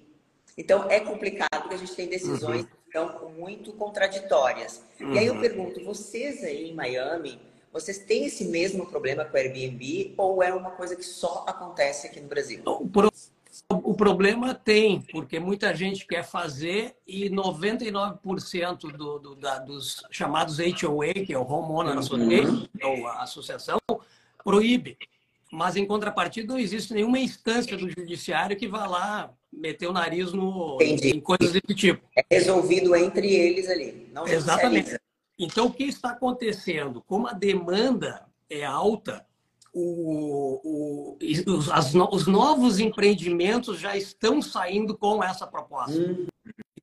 [0.57, 2.67] Então, é complicado, porque a gente tem decisões uhum.
[2.87, 4.81] então, muito contraditórias.
[5.01, 5.13] Uhum.
[5.15, 5.41] E aí eu uhum.
[5.41, 7.41] pergunto, vocês aí em Miami,
[7.73, 12.07] vocês têm esse mesmo problema com o Airbnb ou é uma coisa que só acontece
[12.07, 12.61] aqui no Brasil?
[12.65, 12.87] O,
[13.69, 20.57] o problema tem, porque muita gente quer fazer e 99% do, do, da, dos chamados
[20.59, 21.99] HOA, que é o Homeowner uhum.
[21.99, 23.77] Association, ou a associação,
[24.41, 24.97] proíbe.
[25.51, 30.31] Mas, em contrapartida, não existe nenhuma instância do judiciário que vá lá meter o nariz
[30.31, 32.05] no, em coisas desse tipo.
[32.15, 34.09] É resolvido entre eles ali.
[34.13, 34.97] Não Exatamente.
[35.37, 37.01] Então, o que está acontecendo?
[37.01, 39.25] Como a demanda é alta,
[39.79, 41.17] o, o,
[41.47, 45.97] os, as, os novos empreendimentos já estão saindo com essa proposta.
[45.97, 46.25] Hum.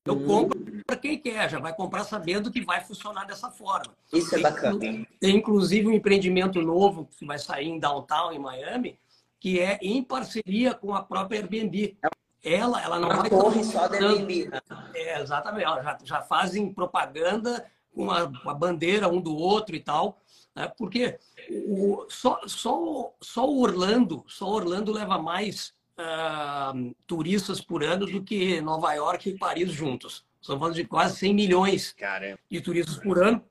[0.01, 3.95] Então, compra para quem quer, já vai comprar sabendo que vai funcionar dessa forma.
[4.13, 4.79] Isso é bacana.
[4.79, 8.99] Tem, inclusive, um empreendimento novo que vai sair em downtown, em Miami,
[9.41, 11.97] que é em parceria com a própria Airbnb.
[12.45, 13.31] Ela, ela não uma vai...
[13.31, 14.51] torre só da Airbnb.
[14.51, 14.61] Né?
[14.95, 15.65] É, exatamente.
[15.65, 17.65] Já, já fazem propaganda
[17.95, 20.21] com a, a bandeira um do outro e tal.
[20.55, 20.71] Né?
[20.77, 21.19] Porque
[21.51, 28.61] o, só, só, só Orlando, só Orlando leva mais uh, turistas por ano do que
[28.61, 30.25] Nova York e Paris juntos.
[30.41, 32.39] Estamos falando de quase 100 milhões Caramba.
[32.51, 33.43] de turistas por ano,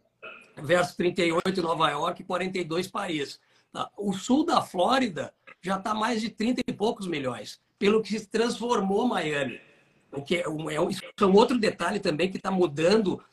[0.62, 3.40] versus 38 em Nova York e 42 Paris.
[3.72, 3.90] Tá?
[3.98, 8.28] O sul da Flórida já está mais de 30 e poucos milhões, pelo que se
[8.28, 9.60] transformou Miami.
[10.12, 13.24] O que é, um, é um outro detalhe também que está mudando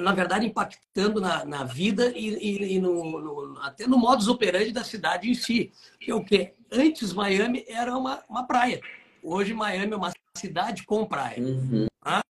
[0.00, 4.72] na verdade, impactando na, na vida e, e, e no, no, até no modus operandi
[4.72, 5.72] da cidade em si.
[5.98, 6.54] Que é o quê?
[6.70, 8.80] Antes, Miami era uma, uma praia.
[9.22, 11.40] Hoje, Miami é uma cidade com praia.
[11.40, 11.86] Uhum.
[12.02, 12.22] Tá?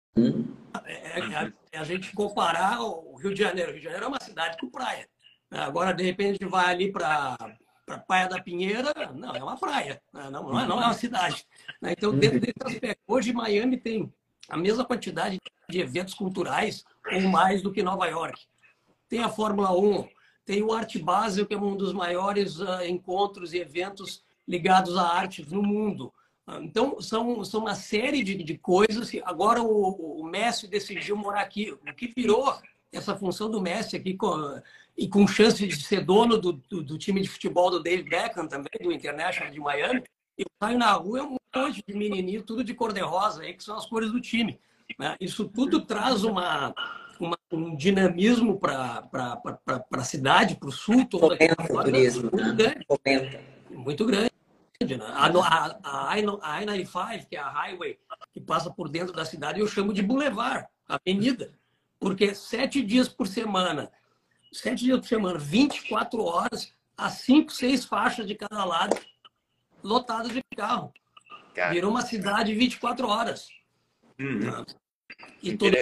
[0.86, 3.70] É, é, a, é, a, gente comparar o Rio de Janeiro.
[3.70, 5.08] O Rio de Janeiro é uma cidade com praia.
[5.52, 7.36] Agora, de repente, vai ali para
[7.90, 10.30] para Praia da Pinheira, não, é uma praia, né?
[10.30, 11.44] não, não, é, não é uma cidade.
[11.82, 11.94] Né?
[11.98, 14.14] Então, dentro desse aspecto, hoje Miami tem
[14.48, 16.84] a mesma quantidade de eventos culturais
[17.14, 18.42] ou mais do que Nova York.
[19.08, 20.08] Tem a Fórmula 1,
[20.46, 25.08] tem o Arte Basel, que é um dos maiores uh, encontros e eventos ligados à
[25.08, 26.14] arte no mundo.
[26.48, 29.12] Uh, então, são, são uma série de, de coisas.
[29.24, 31.72] Agora, o, o Messi decidiu morar aqui.
[31.72, 32.56] O que virou
[32.92, 34.60] essa função do Messi aqui, com,
[34.98, 38.48] e com chance de ser dono do, do, do, time de futebol do David Beckham
[38.48, 40.04] também, do International de Miami,
[40.38, 43.78] eu saio na rua, é um monte de menininho, tudo de cor-de-rosa, aí, que são
[43.78, 44.60] as cores do time.
[44.98, 45.16] Né?
[45.20, 46.74] Isso tudo traz uma,
[47.20, 49.08] uma um dinamismo para
[49.92, 51.06] a cidade, para o sul.
[51.06, 52.30] Toda Fomenta o turismo.
[52.32, 52.76] Muito né?
[53.04, 53.40] grande.
[53.70, 54.30] Muito grande.
[54.82, 55.06] Né?
[55.06, 55.28] A,
[55.84, 58.00] a, a I-95, que é a highway
[58.34, 61.54] que passa por dentro da cidade, eu chamo de boulevard, avenida.
[62.00, 63.92] Porque sete dias por semana,
[64.54, 68.98] sete dias por semana, 24 horas, a cinco, seis faixas de cada lado,
[69.84, 70.94] lotadas de carro.
[71.72, 73.50] Virou uma cidade 24 horas.
[74.20, 74.66] Uhum.
[75.42, 75.76] E todo,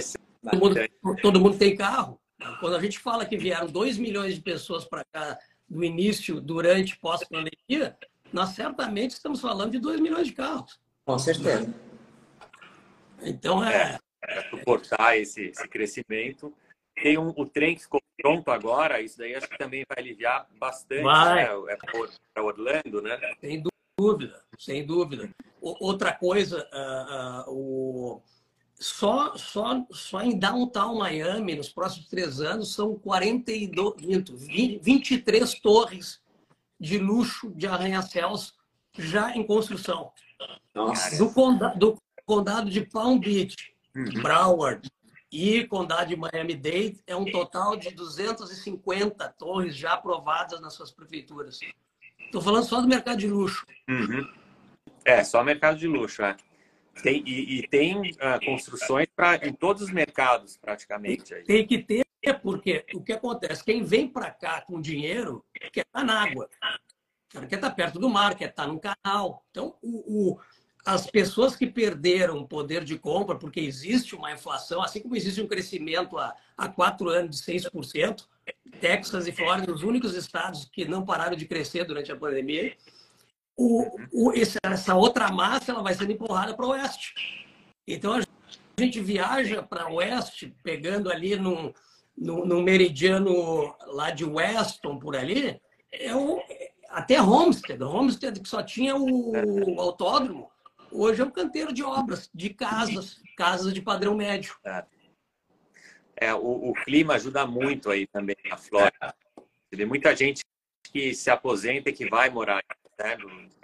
[0.44, 2.20] todo, mundo, todo mundo tem carro.
[2.60, 6.98] Quando a gente fala que vieram 2 milhões de pessoas para cá no início, durante,
[6.98, 7.98] pós-pandemia,
[8.32, 10.80] nós certamente estamos falando de 2 milhões de carros.
[11.06, 11.74] Com certeza.
[13.22, 13.98] Então é.
[14.22, 16.54] é para suportar esse, esse crescimento.
[16.96, 20.48] Tem um, o trem que ficou pronto agora, isso daí acho que também vai aliviar
[20.60, 21.46] bastante vai.
[21.46, 21.74] Né?
[21.74, 23.20] É para Orlando, né?
[23.40, 23.64] Sem
[23.98, 25.30] dúvida, sem dúvida.
[25.60, 28.22] Outra coisa, uh, uh, o
[28.80, 36.22] só, só, só em Downtown Miami, nos próximos três anos, são 42, 20, 23 torres
[36.80, 38.54] de luxo de arranha-céus
[38.98, 40.12] já em construção.
[40.76, 41.18] Nossa.
[41.18, 43.56] Do, conda, do condado de Palm Beach,
[43.96, 44.22] uhum.
[44.22, 44.88] Broward
[45.32, 51.60] e condado de Miami-Dade, é um total de 250 torres já aprovadas nas suas prefeituras.
[52.20, 53.66] Estou falando só do mercado de luxo.
[53.90, 54.26] Uhum.
[55.08, 56.36] É, só mercado de luxo, é.
[57.02, 61.34] Tem, e, e tem uh, construções pra, em todos os mercados, praticamente.
[61.34, 61.44] Aí.
[61.44, 62.06] Tem que ter,
[62.42, 63.64] porque o que acontece?
[63.64, 66.50] Quem vem para cá com dinheiro quer estar tá na água,
[67.32, 69.46] quer estar tá perto do mar, quer estar tá num canal.
[69.50, 70.40] Então, o, o,
[70.86, 75.42] as pessoas que perderam o poder de compra, porque existe uma inflação, assim como existe
[75.42, 78.26] um crescimento há, há quatro anos de 6%,
[78.82, 82.76] Texas e Flórida, os únicos estados que não pararam de crescer durante a pandemia,
[83.58, 87.14] o, o, essa outra massa ela vai sendo empurrada para o oeste.
[87.88, 88.22] Então a
[88.80, 91.74] gente viaja para o oeste, pegando ali no,
[92.16, 95.60] no, no, meridiano lá de Weston, por ali,
[95.92, 96.40] é o,
[96.90, 97.82] até Homestead.
[97.84, 100.52] Homestead que só tinha o, o autódromo.
[100.92, 104.56] hoje é um canteiro de obras, de casas, casas de padrão médio.
[104.64, 104.86] É.
[106.20, 109.14] É, o, o, clima ajuda muito aí também na Flórida.
[109.70, 110.44] Tem muita gente
[110.84, 112.64] que se aposenta e que vai morar.
[112.98, 113.18] Né?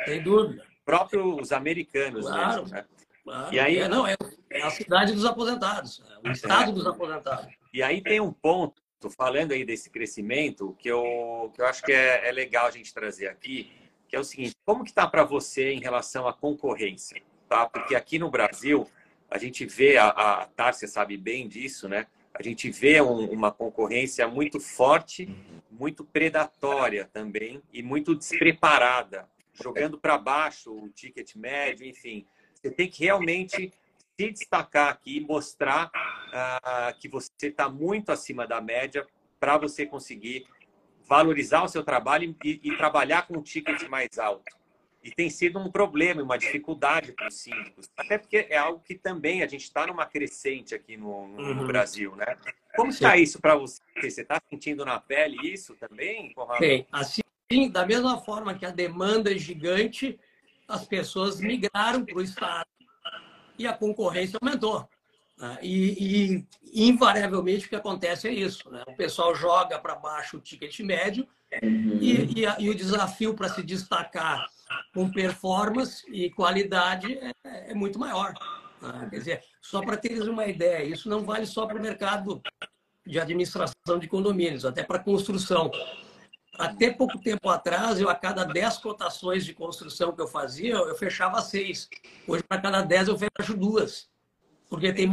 [0.05, 0.63] Sem dúvida.
[0.85, 2.85] Próprios americanos claro, mesmo, né?
[3.23, 3.55] Claro.
[3.55, 4.15] E aí, é, não, é,
[4.61, 6.73] a cidade dos aposentados, é o estado é.
[6.73, 7.53] dos aposentados.
[7.73, 8.81] E aí tem um ponto,
[9.17, 12.93] falando aí desse crescimento, que eu, que eu acho que é, é legal a gente
[12.93, 13.71] trazer aqui,
[14.07, 17.21] que é o seguinte, como que está para você em relação à concorrência?
[17.47, 17.65] Tá?
[17.65, 18.87] Porque aqui no Brasil,
[19.29, 22.07] a gente vê, a, a Tárcia sabe bem disso, né?
[22.33, 25.29] A gente vê um, uma concorrência muito forte,
[25.69, 32.25] muito predatória também e muito despreparada, jogando para baixo o ticket médio, enfim.
[32.55, 33.71] Você tem que realmente
[34.19, 39.05] se destacar aqui e mostrar uh, que você está muito acima da média
[39.39, 40.45] para você conseguir
[41.07, 44.62] valorizar o seu trabalho e, e trabalhar com um ticket mais alto.
[45.03, 47.89] E tem sido um problema, uma dificuldade para os síndicos.
[47.97, 51.67] Até porque é algo que também a gente está numa crescente aqui no, no uhum.
[51.67, 52.37] Brasil, né?
[52.75, 53.81] Como está isso para você?
[54.01, 56.63] Você está sentindo na pele isso também, Conrado?
[56.63, 60.17] Sim, assim, da mesma forma que a demanda é gigante,
[60.67, 62.65] as pessoas migraram para o Estado
[63.59, 64.87] e a concorrência aumentou.
[65.37, 65.57] Né?
[65.61, 68.71] E, e, invariavelmente, o que acontece é isso.
[68.71, 68.83] Né?
[68.87, 71.27] O pessoal joga para baixo o ticket médio
[71.61, 71.97] uhum.
[72.01, 74.47] e, e, e o desafio para se destacar
[74.93, 78.33] com performance e qualidade é, é muito maior.
[78.81, 79.07] Né?
[79.09, 82.41] Quer dizer, só para teres uma ideia, isso não vale só para o mercado
[83.05, 85.71] de administração de condomínios, até para construção.
[86.57, 90.95] Até pouco tempo atrás, eu a cada 10 cotações de construção que eu fazia, eu
[90.95, 91.89] fechava seis.
[92.27, 94.07] Hoje, para cada 10, eu fecho duas.
[94.69, 95.11] Porque tem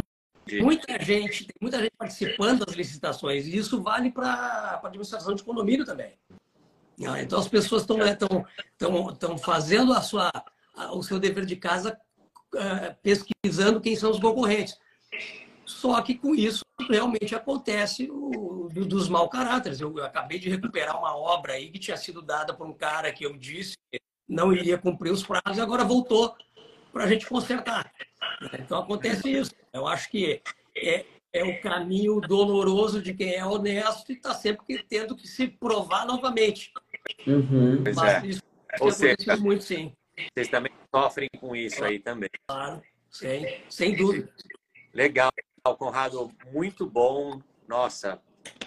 [0.61, 3.47] muita gente, tem muita gente participando das licitações.
[3.47, 6.13] E isso vale para a administração de condomínio também.
[7.01, 8.17] Então as pessoas estão né,
[9.43, 10.31] fazendo a sua,
[10.93, 11.99] o seu dever de casa
[12.55, 14.79] uh, pesquisando quem são os concorrentes.
[15.65, 19.81] Só que com isso realmente acontece o, do, dos mau caráteres.
[19.81, 23.13] Eu, eu, acabei de recuperar uma obra aí que tinha sido dada por um cara
[23.13, 26.35] que eu disse que não iria cumprir os prazos e agora voltou
[26.93, 27.93] para a gente consertar.
[28.59, 29.53] Então acontece isso.
[29.73, 30.43] Eu acho que
[30.77, 35.47] é, é o caminho doloroso de quem é honesto e está sempre tendo que se
[35.47, 36.73] provar novamente.
[37.27, 37.83] Uhum.
[37.95, 38.27] Mas é.
[38.27, 38.43] isso
[38.81, 39.93] Ou seja, muito, sim.
[40.35, 42.31] Vocês também sofrem com isso aí também.
[42.47, 44.29] Claro, sim, sem dúvida.
[44.93, 45.31] Legal,
[45.79, 47.41] Conrado, muito bom.
[47.69, 48.21] Nossa,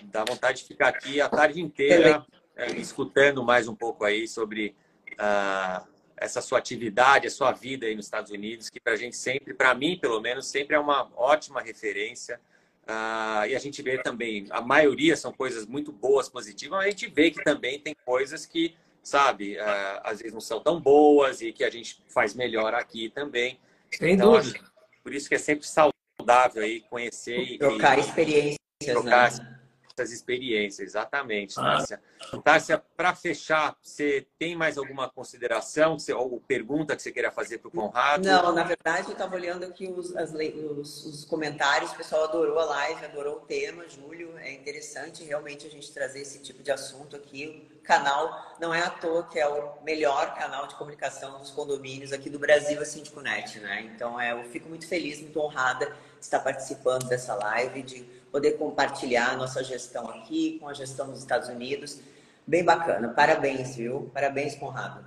[0.03, 2.25] dá vontade de ficar aqui a tarde inteira
[2.55, 4.75] é, escutando mais um pouco aí sobre
[5.13, 9.15] uh, essa sua atividade, a sua vida aí nos Estados Unidos, que para a gente
[9.15, 12.39] sempre, para mim pelo menos, sempre é uma ótima referência.
[12.83, 16.89] Uh, e a gente vê também, a maioria são coisas muito boas, positivas, mas a
[16.89, 21.41] gente vê que também tem coisas que, sabe, uh, às vezes não são tão boas
[21.41, 23.57] e que a gente faz melhor aqui também.
[23.89, 24.59] Sem então, dúvida.
[24.59, 28.57] Acho, por isso que é sempre saudável aí conhecer e trocar experiências.
[28.85, 29.59] Trocar né?
[29.95, 31.77] Essas experiências, exatamente, ah.
[31.77, 32.01] Tássia.
[32.43, 37.67] Tássia, para fechar, você tem mais alguma consideração ou pergunta que você queira fazer para
[37.67, 38.25] o Conrado?
[38.25, 42.59] Não, na verdade, eu estava olhando aqui os, as, os, os, comentários, o pessoal adorou
[42.59, 46.71] a live, adorou o tema, Júlio, é interessante realmente a gente trazer esse tipo de
[46.71, 47.69] assunto aqui.
[47.79, 52.11] O canal não é à toa que é o melhor canal de comunicação dos condomínios
[52.11, 53.91] aqui do Brasil, a Síndico.net, né?
[53.93, 58.53] Então, é, eu fico muito feliz, muito honrada de estar participando dessa live, de poder
[58.53, 62.01] compartilhar a nossa gestão aqui com a gestão dos Estados Unidos.
[62.47, 63.09] Bem bacana.
[63.09, 64.09] Parabéns, viu?
[64.11, 65.05] Parabéns, Conrado.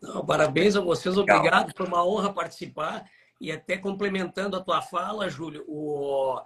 [0.00, 1.38] Não, parabéns a vocês, Legal.
[1.38, 1.72] obrigado.
[1.76, 3.04] Foi uma honra participar.
[3.40, 6.40] E até complementando a tua fala, Júlio, o...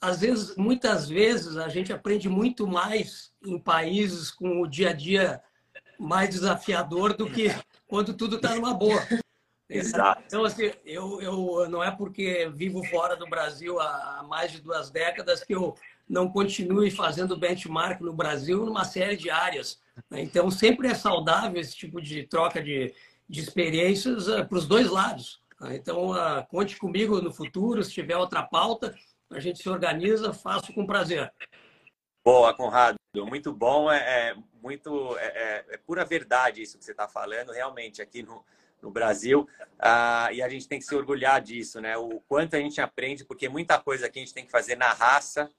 [0.00, 4.94] às vezes, muitas vezes, a gente aprende muito mais em países com o dia a
[4.94, 5.42] dia
[5.98, 7.54] mais desafiador do que
[7.86, 9.02] quando tudo está numa boa.
[9.68, 10.22] Exato.
[10.26, 14.90] Então, assim, eu, eu não é porque vivo fora do Brasil há mais de duas
[14.90, 15.74] décadas que eu
[16.08, 19.78] não continue fazendo benchmark no Brasil numa série de áreas.
[20.10, 20.22] Né?
[20.22, 22.94] Então, sempre é saudável esse tipo de troca de,
[23.28, 25.42] de experiências uh, para os dois lados.
[25.60, 25.76] Né?
[25.76, 28.94] Então, uh, conte comigo no futuro, se tiver outra pauta,
[29.30, 31.30] a gente se organiza, faço com prazer.
[32.24, 32.96] Boa, Conrado.
[33.14, 33.90] Muito bom.
[33.90, 37.52] É, é muito é, é, é pura verdade isso que você está falando.
[37.52, 38.44] Realmente, aqui no,
[38.82, 39.48] no Brasil.
[39.78, 41.96] Ah, e a gente tem que se orgulhar disso, né?
[41.96, 44.92] O quanto a gente aprende, porque muita coisa aqui a gente tem que fazer na
[44.92, 45.50] raça.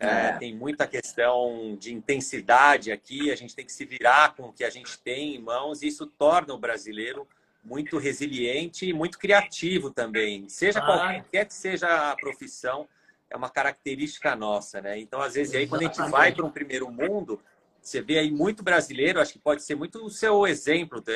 [0.00, 0.06] É.
[0.06, 4.52] É, tem muita questão de intensidade aqui, a gente tem que se virar com o
[4.52, 7.26] que a gente tem em mãos, e isso torna o brasileiro
[7.64, 10.48] muito resiliente e muito criativo também.
[10.48, 10.86] Seja ah.
[10.86, 12.88] qualquer que seja a profissão,
[13.30, 14.98] é uma característica nossa, né?
[14.98, 17.40] Então, às vezes, aí, quando a gente vai para um primeiro mundo,
[17.88, 21.12] você vê aí muito brasileiro, acho que pode ser muito o seu exemplo, tá?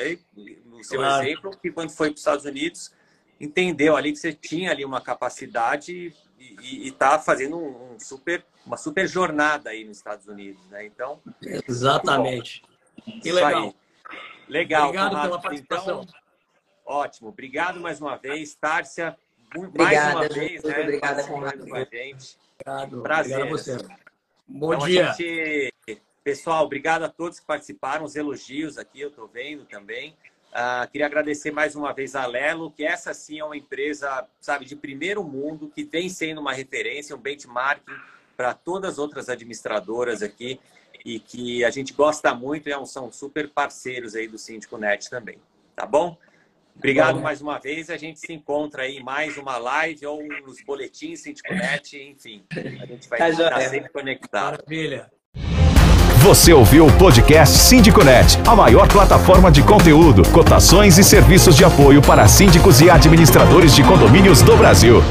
[0.71, 1.23] o seu claro.
[1.23, 2.93] exemplo, que quando foi para os Estados Unidos
[3.39, 8.77] entendeu ali que você tinha ali uma capacidade e está fazendo um, um, super, uma
[8.77, 10.85] super jornada aí nos Estados Unidos, né?
[10.85, 11.21] Então.
[11.67, 12.63] Exatamente.
[13.21, 13.63] Que legal.
[13.63, 13.75] Aí.
[14.47, 14.89] Legal.
[14.89, 15.27] Obrigado Conrado.
[15.29, 16.01] pela participação.
[16.03, 16.19] Então,
[16.85, 17.29] ótimo.
[17.29, 19.17] Obrigado mais uma vez, Tárcia.
[19.55, 20.81] Obrigada, mais uma vez, né?
[20.81, 21.67] Obrigada, Conrado.
[21.67, 22.37] Com a gente.
[22.59, 23.01] Obrigado.
[23.01, 23.37] Prazer.
[23.37, 23.77] Obrigado a você.
[24.47, 25.73] Bom então, dia.
[26.23, 30.15] Pessoal, obrigado a todos que participaram, os elogios aqui, eu estou vendo também.
[30.53, 34.63] Uh, queria agradecer mais uma vez a Lelo, que essa sim é uma empresa, sabe,
[34.63, 37.97] de primeiro mundo, que vem sendo uma referência, um benchmarking
[38.37, 40.59] para todas as outras administradoras aqui
[41.03, 45.39] e que a gente gosta muito e são super parceiros aí do Síndico Net também,
[45.75, 46.17] tá bom?
[46.75, 47.89] Obrigado mais uma vez.
[47.89, 52.45] A gente se encontra aí mais uma live ou nos boletins Síndico Net, enfim.
[52.81, 54.53] A gente vai tá estar sempre conectado.
[54.53, 55.11] Maravilha.
[56.23, 62.01] Você ouviu o podcast SíndicoNet, a maior plataforma de conteúdo, cotações e serviços de apoio
[62.01, 65.03] para síndicos e administradores de condomínios do Brasil.